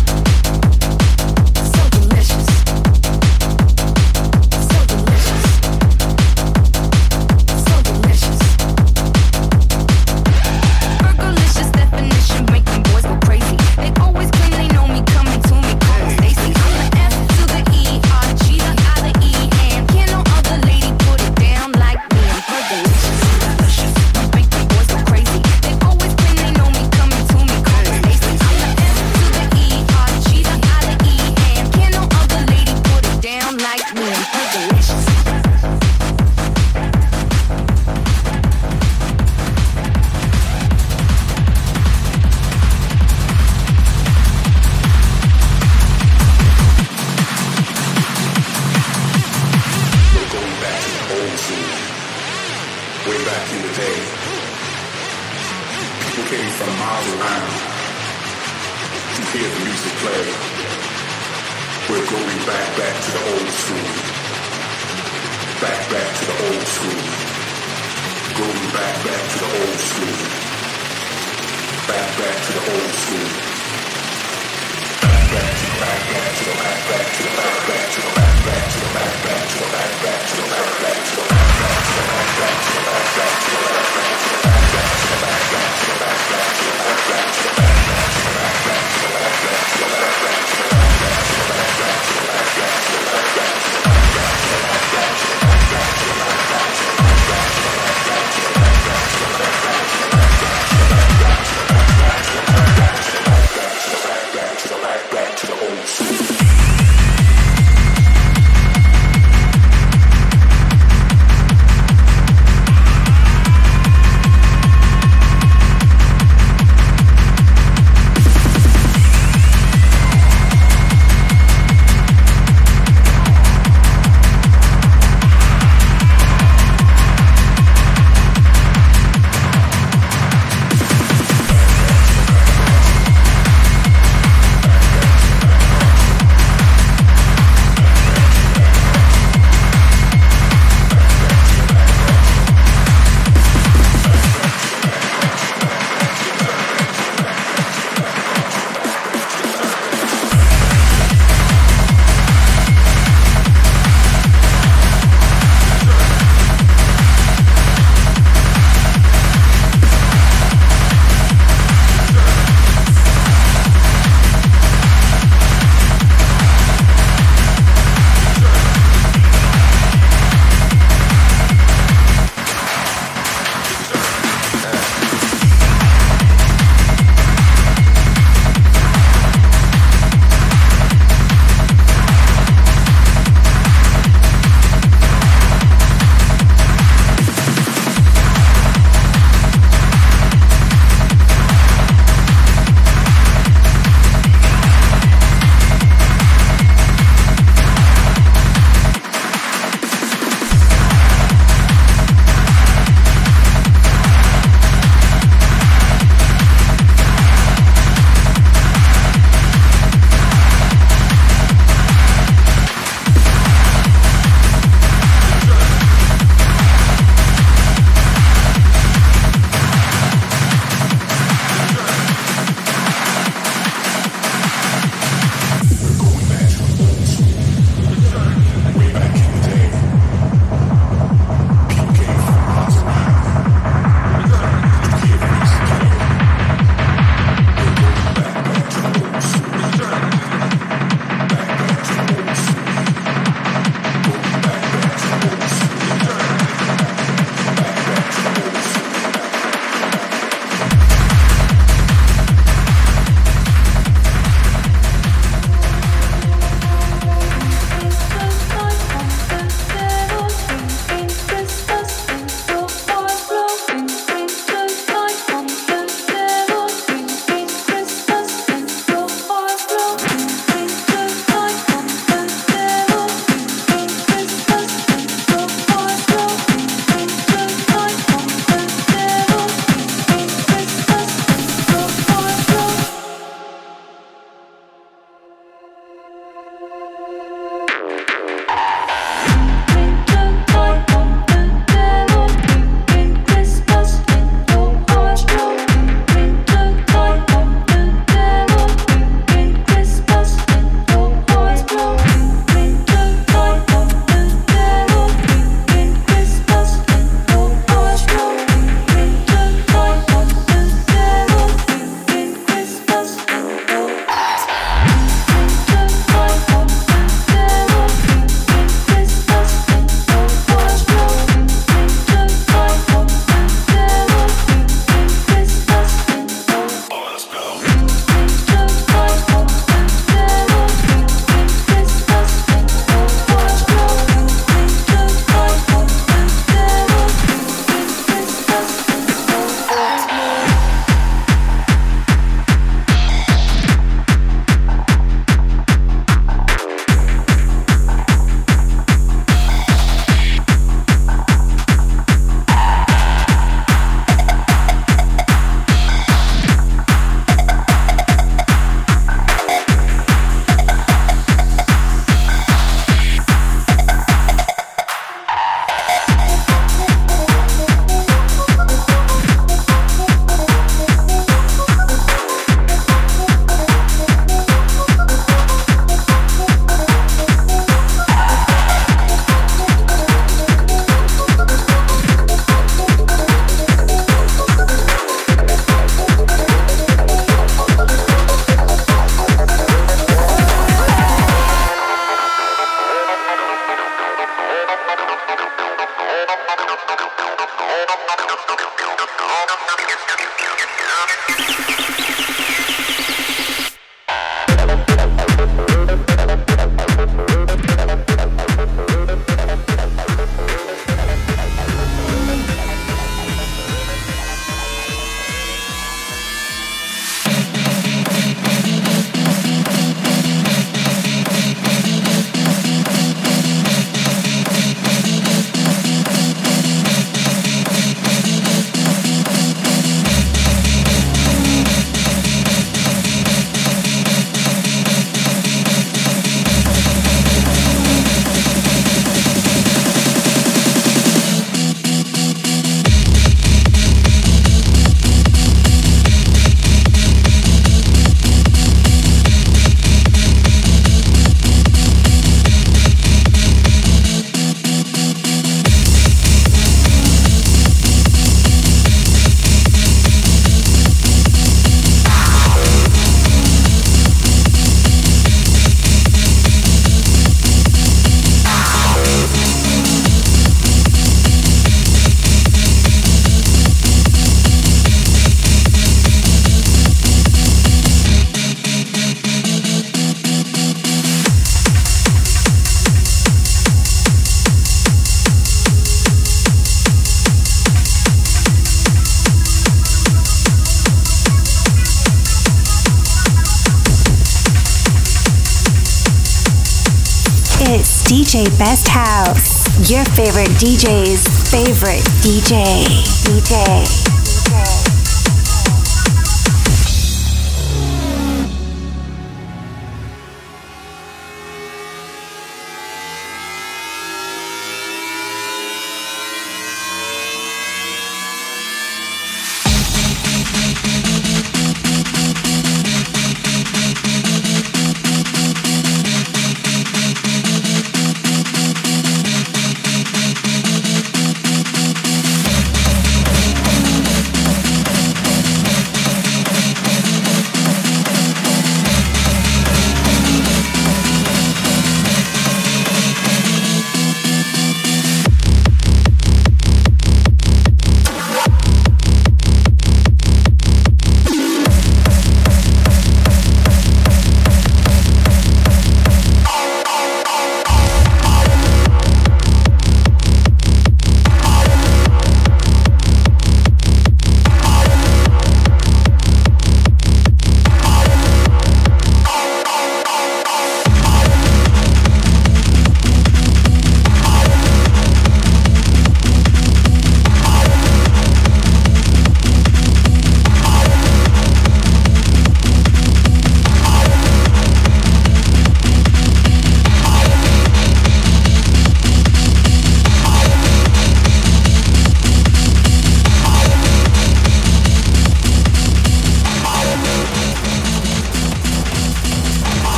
Best 498.33 498.87
House. 498.87 499.91
Your 499.91 500.03
favorite 500.05 500.49
DJ's 500.57 501.51
favorite 501.51 502.01
DJ. 502.23 502.83
DJ. 503.23 504.12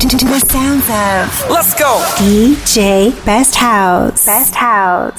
The 0.00 0.40
sounds 0.48 0.84
of 0.84 1.50
Let's 1.50 1.74
go. 1.74 2.02
DJ 2.16 3.12
Best 3.24 3.54
House. 3.54 4.26
Best 4.26 4.54
House. 4.54 4.54
Best 4.54 4.54
House. 4.54 5.13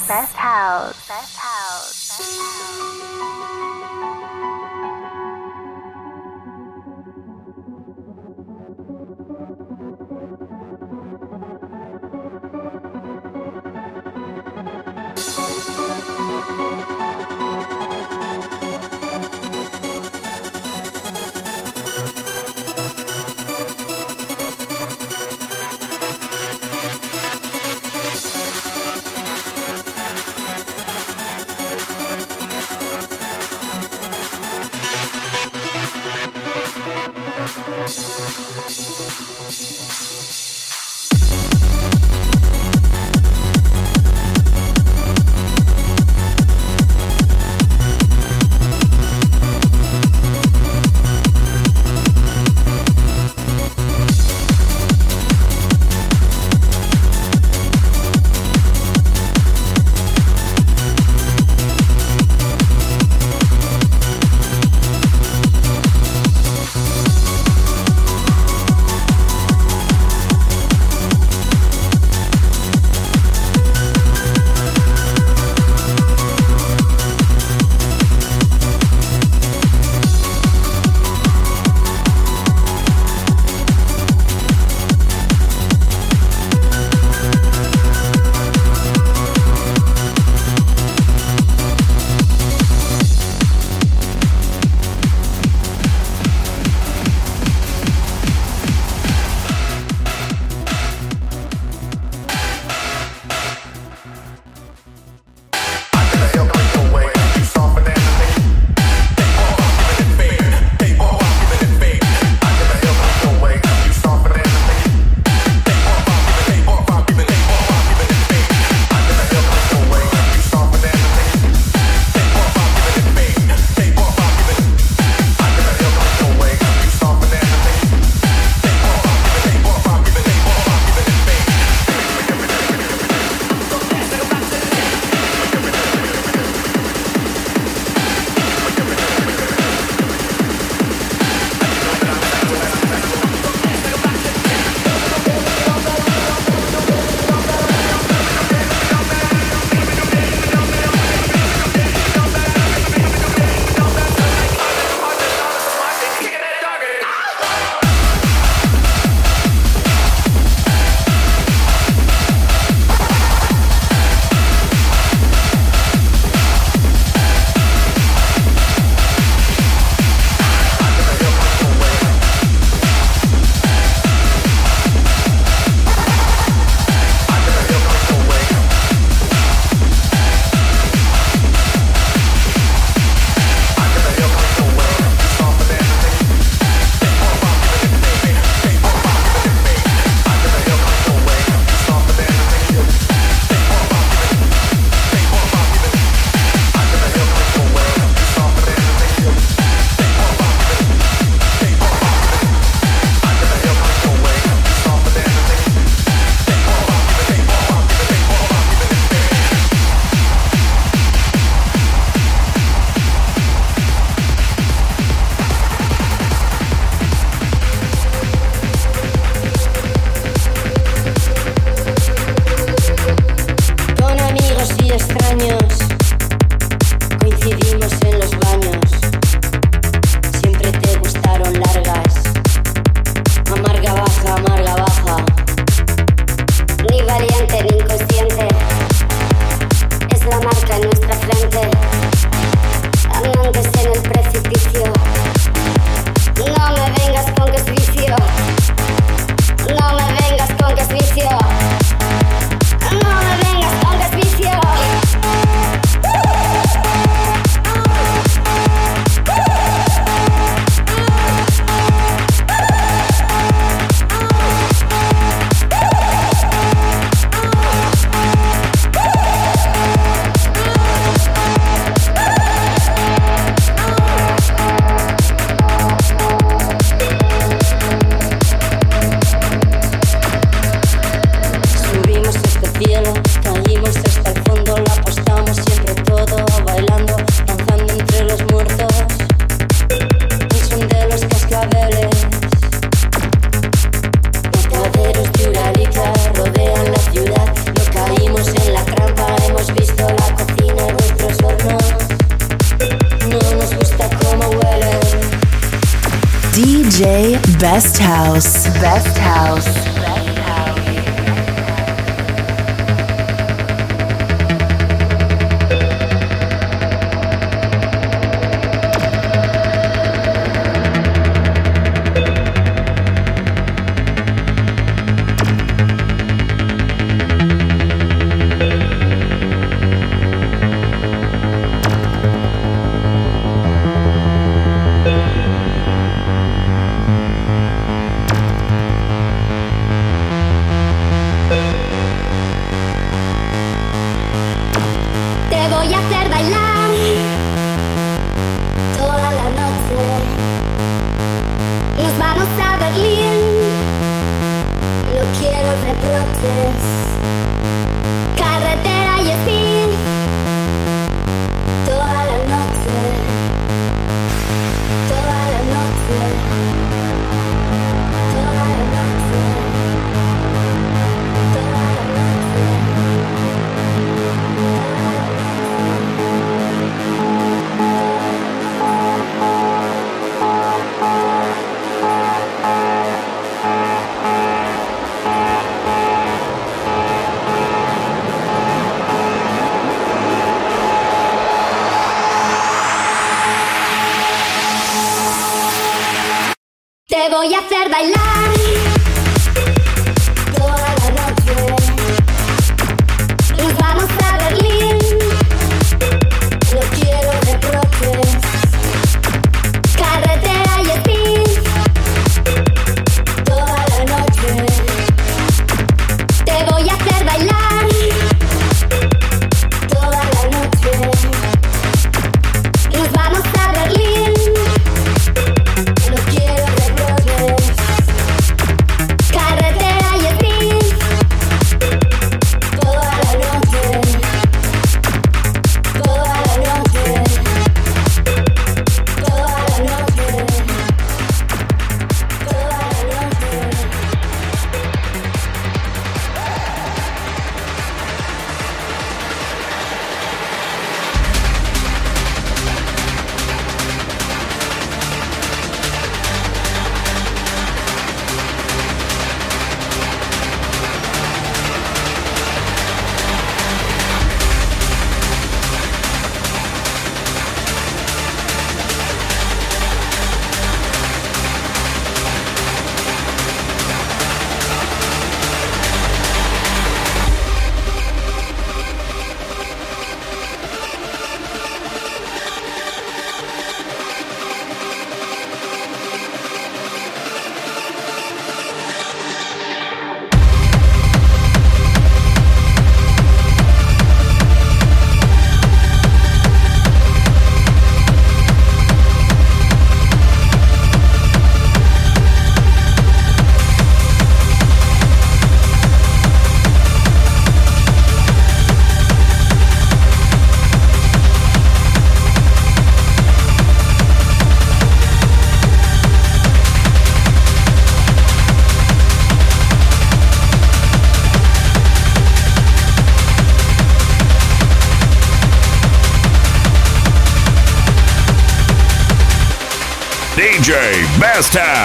Best 531.20 531.54
House. 531.54 531.75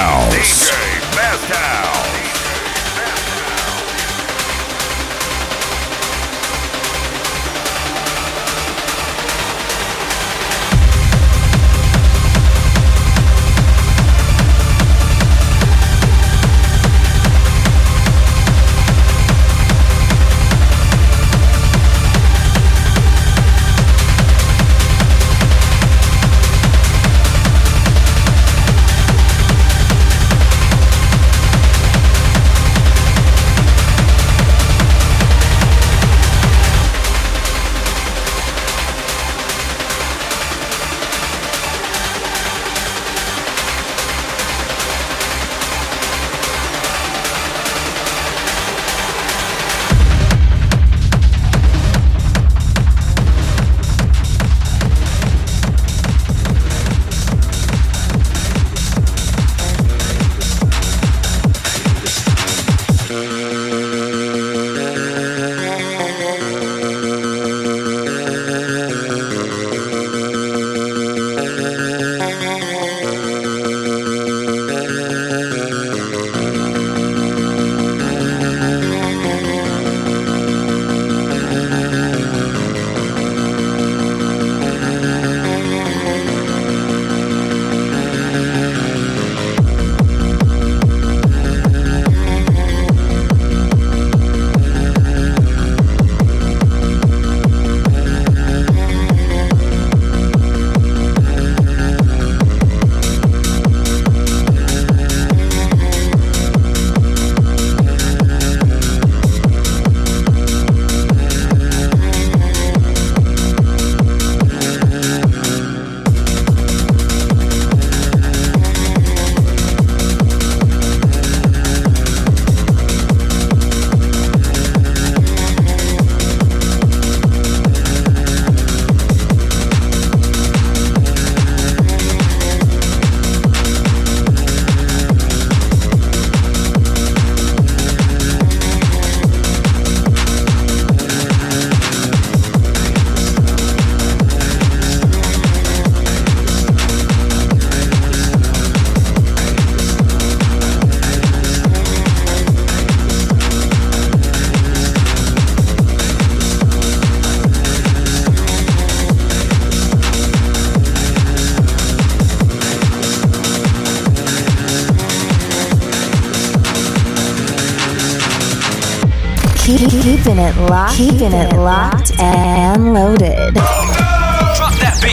Keeping 170.96 171.32
it 171.32 171.54
locked 171.54 172.12
and 172.20 172.94
loaded. 172.94 173.54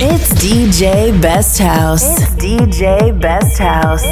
It's 0.00 0.32
DJ 0.34 1.20
Best 1.20 1.58
House. 1.58 2.20
It's 2.20 2.30
DJ 2.32 3.18
Best 3.18 3.58
House. 3.58 4.04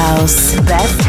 House. 0.00 0.58
Best. 0.62 0.99